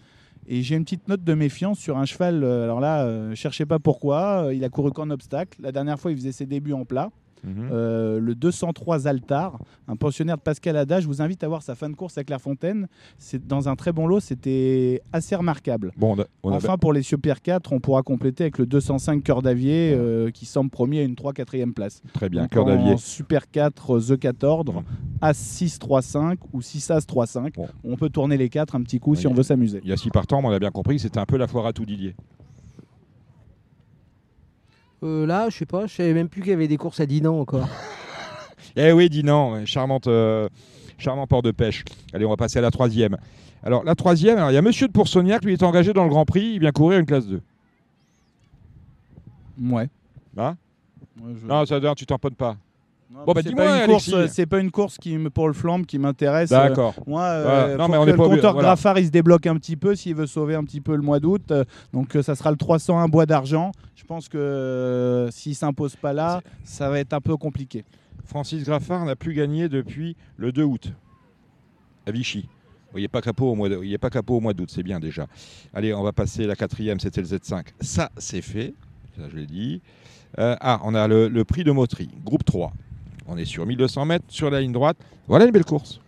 [0.47, 2.45] Et j'ai une petite note de méfiance sur un cheval.
[2.45, 4.47] euh, alors là, euh, cherchez pas pourquoi.
[4.47, 5.61] euh, il a couru qu'en obstacle.
[5.63, 7.11] La dernière fois, il faisait ses débuts en plat.
[7.45, 7.69] Mhm.
[7.73, 11.01] Euh, le 203 Altar, un pensionnaire de Pascal Ada.
[11.01, 12.89] Je vous invite à voir sa fin de course à Clairefontaine.
[13.19, 14.21] C'est dans un très bon lot.
[14.21, 15.93] C'était assez remarquable.
[15.97, 19.43] Bon, on a- Enfin, pour les Pierre 4, on pourra compléter avec le 205 Cœur
[19.43, 22.03] d'Avier euh, qui semble promis à une 3-4e place.
[22.13, 22.43] très bien.
[22.43, 22.97] Donc, Cœur d'avier.
[22.97, 24.83] Super 4, The 14, Mhm.
[25.21, 27.55] As 6 3-5 ou 6 As 3-5.
[27.57, 27.69] Bon.
[27.85, 29.81] On peut tourner les 4 un petit coup si on veut s'amuser.
[29.85, 31.47] Il y a six partants, mais on a bien compris que c'était un peu la
[31.47, 32.15] foire à tout Didier.
[35.05, 37.07] Euh, là, je sais pas, je savais même plus qu'il y avait des courses à
[37.07, 37.69] Dinan encore.
[38.77, 40.49] Eh oui, Dinan, charmante, euh,
[40.99, 41.85] charmant port de pêche.
[42.13, 43.17] Allez, on va passer à la troisième.
[43.63, 46.09] Alors, la troisième, alors, il y a Monsieur de Poursognac, lui est engagé dans le
[46.11, 47.41] Grand Prix, il vient courir une classe 2.
[49.63, 49.89] Ouais.
[50.37, 50.57] Hein
[51.23, 52.57] Ouais, je- Non, ça tu t'en potes pas.
[53.11, 54.15] Non, bon, bah, c'est dis-moi, pas une course, Alexis.
[54.15, 56.51] euh, C'est pas une course qui me, pour le flambe qui m'intéresse.
[56.53, 56.95] euh, D'accord.
[57.07, 58.69] Moi, euh, Ouais, non, faut mais on que est le pas compteur voilà.
[58.69, 61.21] Graffard il se débloque un petit peu s'il veut sauver un petit peu le mois
[61.21, 61.51] d'août.
[61.51, 63.73] euh, Donc euh, ça sera le 301 bois d'argent.
[63.95, 67.85] Je pense que euh, s'il s'impose pas là, ça va être un peu compliqué.
[68.25, 70.93] Francis Graffard n'a plus gagné depuis le 2 août
[72.07, 72.49] à Vichy.
[72.97, 74.55] Il n'y a pas capot au mois de- il y a pas capot au mois
[74.55, 75.27] d'août, c'est bien déjà.
[75.75, 77.67] Allez, on va passer la quatrième, c'était le Z5.
[77.81, 78.73] Ça, c'est fait.
[79.17, 79.83] Ça, je l'ai dit.
[80.39, 82.73] Euh, ah, on a le, le prix de Moterie, groupe 3.
[83.27, 84.97] On est sur 1200 mètres, sur la ligne droite.
[85.29, 86.01] Voilà une belle course.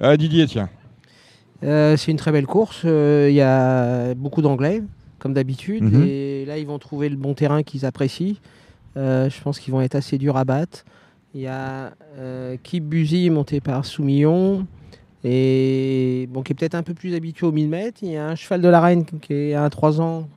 [0.00, 0.68] Euh, Didier, tiens.
[1.62, 2.82] Euh, c'est une très belle course.
[2.84, 4.82] euh, Il y a beaucoup d'anglais,
[5.18, 5.84] comme d'habitude.
[5.84, 6.04] Mhm.
[6.06, 8.36] Et là, ils vont trouver le bon terrain qu'ils apprécient.
[8.96, 10.84] Je pense qu'ils vont être assez durs à battre.
[11.34, 11.92] Il y a
[12.62, 14.66] Kip Buzy monté par Soumillon.
[15.26, 18.00] Et bon, qui est peut-être un peu plus habitué aux 1000 mètres.
[18.02, 20.28] Il y a un cheval de la reine qui est à 3 ans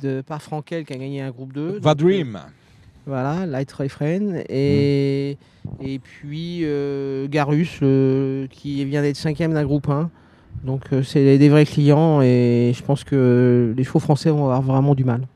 [0.00, 1.80] de par Frankel qui a gagné un groupe 2.
[1.80, 2.38] Va Dream.
[3.06, 4.42] Voilà, Light Refrain.
[4.48, 5.36] Et,
[5.80, 10.10] et puis euh, Garus, euh, qui vient d'être cinquième d'un groupe 1.
[10.64, 14.62] Donc euh, c'est des vrais clients et je pense que les chevaux français vont avoir
[14.62, 15.26] vraiment du mal.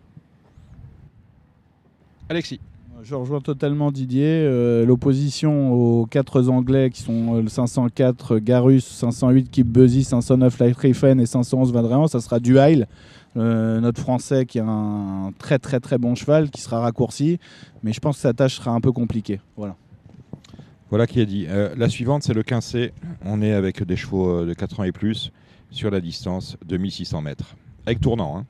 [2.29, 2.61] Alexis.
[3.03, 4.25] Je rejoins totalement Didier.
[4.27, 10.77] Euh, L'opposition aux quatre Anglais qui sont le 504 Garus, 508 Keep Buzzy, 509 Light
[10.77, 12.87] Riffen et 511 Vadréan, ça sera Duhail.
[13.37, 17.39] Euh, notre français qui a un très très très bon cheval qui sera raccourci,
[17.83, 19.41] mais je pense que sa tâche sera un peu compliquée.
[19.57, 19.77] Voilà.
[21.09, 21.47] Qui est dit.
[21.49, 22.93] Euh, la suivante, c'est le 15C.
[23.25, 25.33] On est avec des chevaux euh, de 4 ans et plus
[25.71, 27.57] sur la distance de 1600 mètres.
[27.85, 28.39] Avec tournant.
[28.39, 28.47] hein.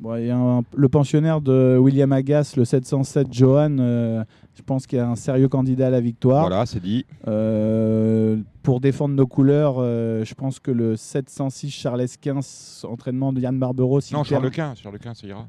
[0.00, 4.24] Bon, il y a un- le pensionnaire de William Agas, le 707 Johan, euh,
[4.54, 6.46] je pense qu'il y a un sérieux candidat à la victoire.
[6.48, 7.04] Voilà, c'est dit.
[7.28, 13.40] Euh, pour défendre nos couleurs, euh, je pense que le 706 Charles 15, entraînement de
[13.40, 14.00] Yann Barbero.
[14.00, 14.74] si Non, Charles Quint.
[14.74, 15.46] Charles Quint, ça ira.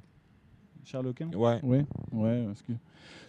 [0.84, 1.60] Charles Quint Ouais.
[1.64, 1.78] Oui,
[2.12, 2.74] ouais, parce que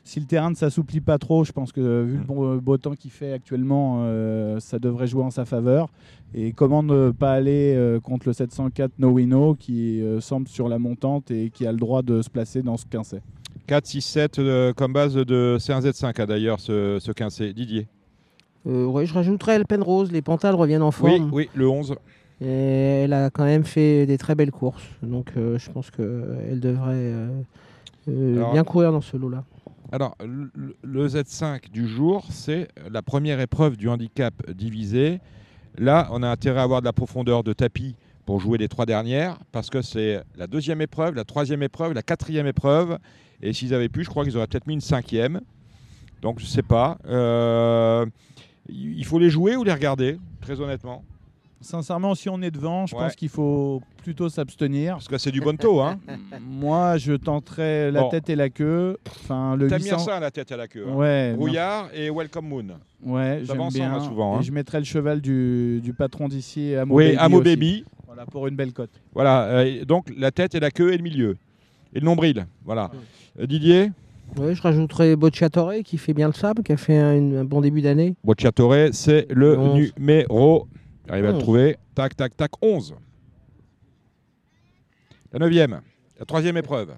[0.05, 2.27] si le terrain ne s'assouplit pas trop, je pense que vu le Mm.
[2.27, 5.89] bon, beau temps qu'il fait actuellement, euh, ça devrait jouer en sa faveur.
[6.35, 10.69] Et comment ne pas aller euh, contre le 704 No Wino qui euh, semble sur
[10.69, 13.21] la montante et qui a le droit de se placer dans ce 15
[13.67, 17.53] 4, 6, 7 euh, comme base de C1Z5 hein, d'ailleurs, ce, ce 15C.
[17.53, 17.87] Didier?
[18.67, 21.31] Euh, ouais, je rajouterais le Penrose, les Pantales reviennent en Oui, forme.
[21.33, 21.95] oui, le 11.
[22.41, 22.47] Et
[23.05, 24.83] elle a quand même fait des très belles courses.
[25.03, 27.29] Donc euh, je pense qu'elle devrait euh,
[28.09, 29.45] euh, Alors- bien courir dans ce lot-là.
[29.93, 30.51] Alors, le,
[30.83, 35.21] le Z5 du jour, c'est la première épreuve du handicap divisé.
[35.77, 38.87] Là, on a intérêt à avoir de la profondeur de tapis pour jouer les trois
[38.87, 42.99] dernières, parce que c'est la deuxième épreuve, la troisième épreuve, la quatrième épreuve.
[43.43, 45.43] Et s'ils avaient pu, je crois qu'ils auraient peut-être mis une cinquième.
[46.23, 46.97] Donc, je ne sais pas.
[47.07, 48.07] Euh,
[48.71, 51.05] il faut les jouer ou les regarder, très honnêtement
[51.63, 53.03] Sincèrement, si on est devant, je Ouais.
[53.03, 54.95] pense qu'il faut plutôt s'abstenir.
[54.95, 55.99] Parce que c'est du bonto, hein
[56.41, 58.09] Moi, je tenterai la Bon.
[58.11, 58.99] tête et la queue.
[59.09, 59.97] Enfin, le T'as 800...
[59.97, 60.85] mis ça à la tête et à la queue.
[60.89, 60.95] hein.
[60.95, 62.65] Ouais, Brouillard et Welcome Moon.
[63.05, 63.95] Ouais, j'aime ensemble, bien.
[63.95, 64.41] hein, souvent, hein.
[64.41, 67.17] Et je mettrai le cheval du, du patron d'ici, Amo Oui, Baby.
[67.19, 67.45] Amo aussi.
[67.45, 67.85] Baby.
[68.07, 68.91] Voilà, pour une belle cote.
[69.15, 71.37] Voilà, euh, donc la tête et la queue et le milieu.
[71.95, 72.91] Et le nombril, voilà.
[73.41, 73.91] Euh, Didier
[74.37, 77.61] Ouais, je rajouterais Bocciatore qui fait bien le sable, qui a fait un, un bon
[77.61, 78.15] début d'année.
[78.25, 79.57] Bocciatore, c'est le
[79.99, 80.67] numéro.
[81.07, 81.77] J'arrive à le trouver.
[81.95, 82.95] Tac, tac, tac, 11.
[85.33, 85.81] La neuvième,
[86.19, 86.95] la troisième épreuve.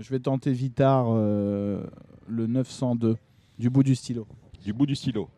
[0.00, 1.84] Je vais tenter Vitar, euh,
[2.28, 3.16] le 902.
[3.58, 4.26] du bout du stylo.
[4.64, 5.28] Du bout du stylo.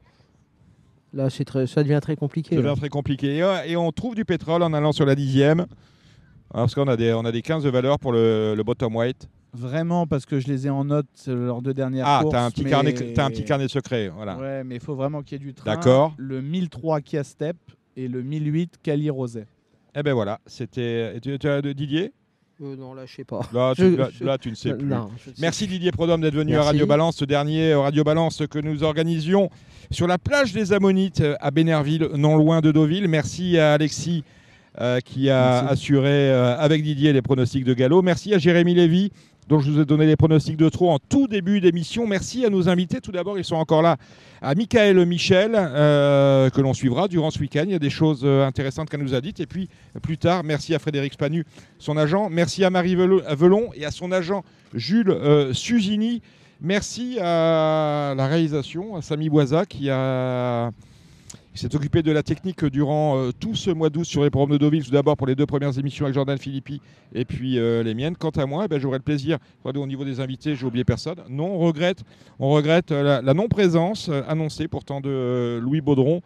[1.12, 2.55] Là, c'est très, ça devient très compliqué.
[2.57, 2.68] Ça là.
[2.68, 3.36] devient très compliqué.
[3.36, 5.66] Et, euh, et on trouve du pétrole en allant sur la dixième.
[6.51, 8.97] Ah, Parce qu'on a des, on a des 15 de valeur pour le, le bottom
[8.97, 9.28] weight.
[9.55, 12.32] Vraiment, parce que je les ai en note euh, leurs deux dernières Ah, courses.
[12.32, 14.09] t'as un, petit mais- carnet, t'as un petit carnet secret.
[14.14, 14.36] Voilà.
[14.36, 15.74] Ouais, mais il faut vraiment qu'il y ait du train.
[15.74, 16.14] D'accord.
[16.18, 17.57] Le 1003 Kia Step
[17.96, 19.44] et le 1008 Cali Rosé.
[19.96, 21.18] Eh ben voilà, c'était.
[21.22, 22.12] Tu, tu as de Didier?
[22.61, 23.40] Euh, non, là, je sais pas.
[23.55, 24.86] là tu, Je- là, je- là, tu ne sais plus.
[24.86, 26.62] non, je ne sais Merci Didier Prodhomme d'être venu à.
[26.62, 29.49] Radio Balance, ce dernier Radio Balance que nous organisions
[29.90, 33.09] sur la plage des Ammonites euh, à Bénerville, non loin de Deauville.
[33.09, 34.24] Merci à Alexis
[34.80, 35.72] euh, qui a Merci.
[35.72, 38.03] assuré euh, avec Didier les pronostics de galop.
[38.03, 39.11] Merci à Jérémy Lévy
[39.49, 42.07] dont je vous ai donné les pronostics de trop en tout début d'émission.
[42.07, 43.01] Merci à nos invités.
[43.01, 43.96] Tout d'abord, ils sont encore là.
[44.42, 47.62] À Michael Michel, euh, que l'on suivra durant ce week-end.
[47.64, 49.40] Il y a des choses euh, intéressantes qu'elle nous a dites.
[49.40, 49.68] Et puis,
[50.03, 51.44] plus tard, merci à Frédéric Spanu,
[51.78, 52.28] son agent.
[52.30, 54.44] Merci à Marie Velo- Velon et à son agent
[54.74, 56.20] Jules euh, Suzini.
[56.61, 60.70] Merci à la réalisation, à Samy Boisa qui a
[61.59, 64.52] qui s'est occupé de la technique durant euh, tout ce mois d'août sur les programmes
[64.52, 66.80] de Deauville, tout d'abord pour les deux premières émissions avec Jordan Philippi
[67.12, 68.14] et puis euh, les miennes.
[68.16, 71.16] Quant à moi, eh ben, j'aurai le plaisir, au niveau des invités, j'ai oublié personne.
[71.28, 72.04] Non, on regrette,
[72.38, 76.20] on regrette euh, la, non-présence annoncée pourtant de Louis Baudron.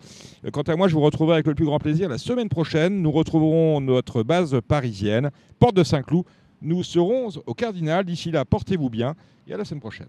[0.52, 3.00] Quant à moi, je vous retrouverai avec le plus grand plaisir la semaine prochaine.
[3.00, 6.24] Nous retrouverons notre base parisienne, Porte de Saint-Cloud.
[6.60, 8.04] Nous serons au Cardinal.
[8.04, 9.14] D'ici là, portez-vous bien
[9.48, 10.08] et à la semaine prochaine.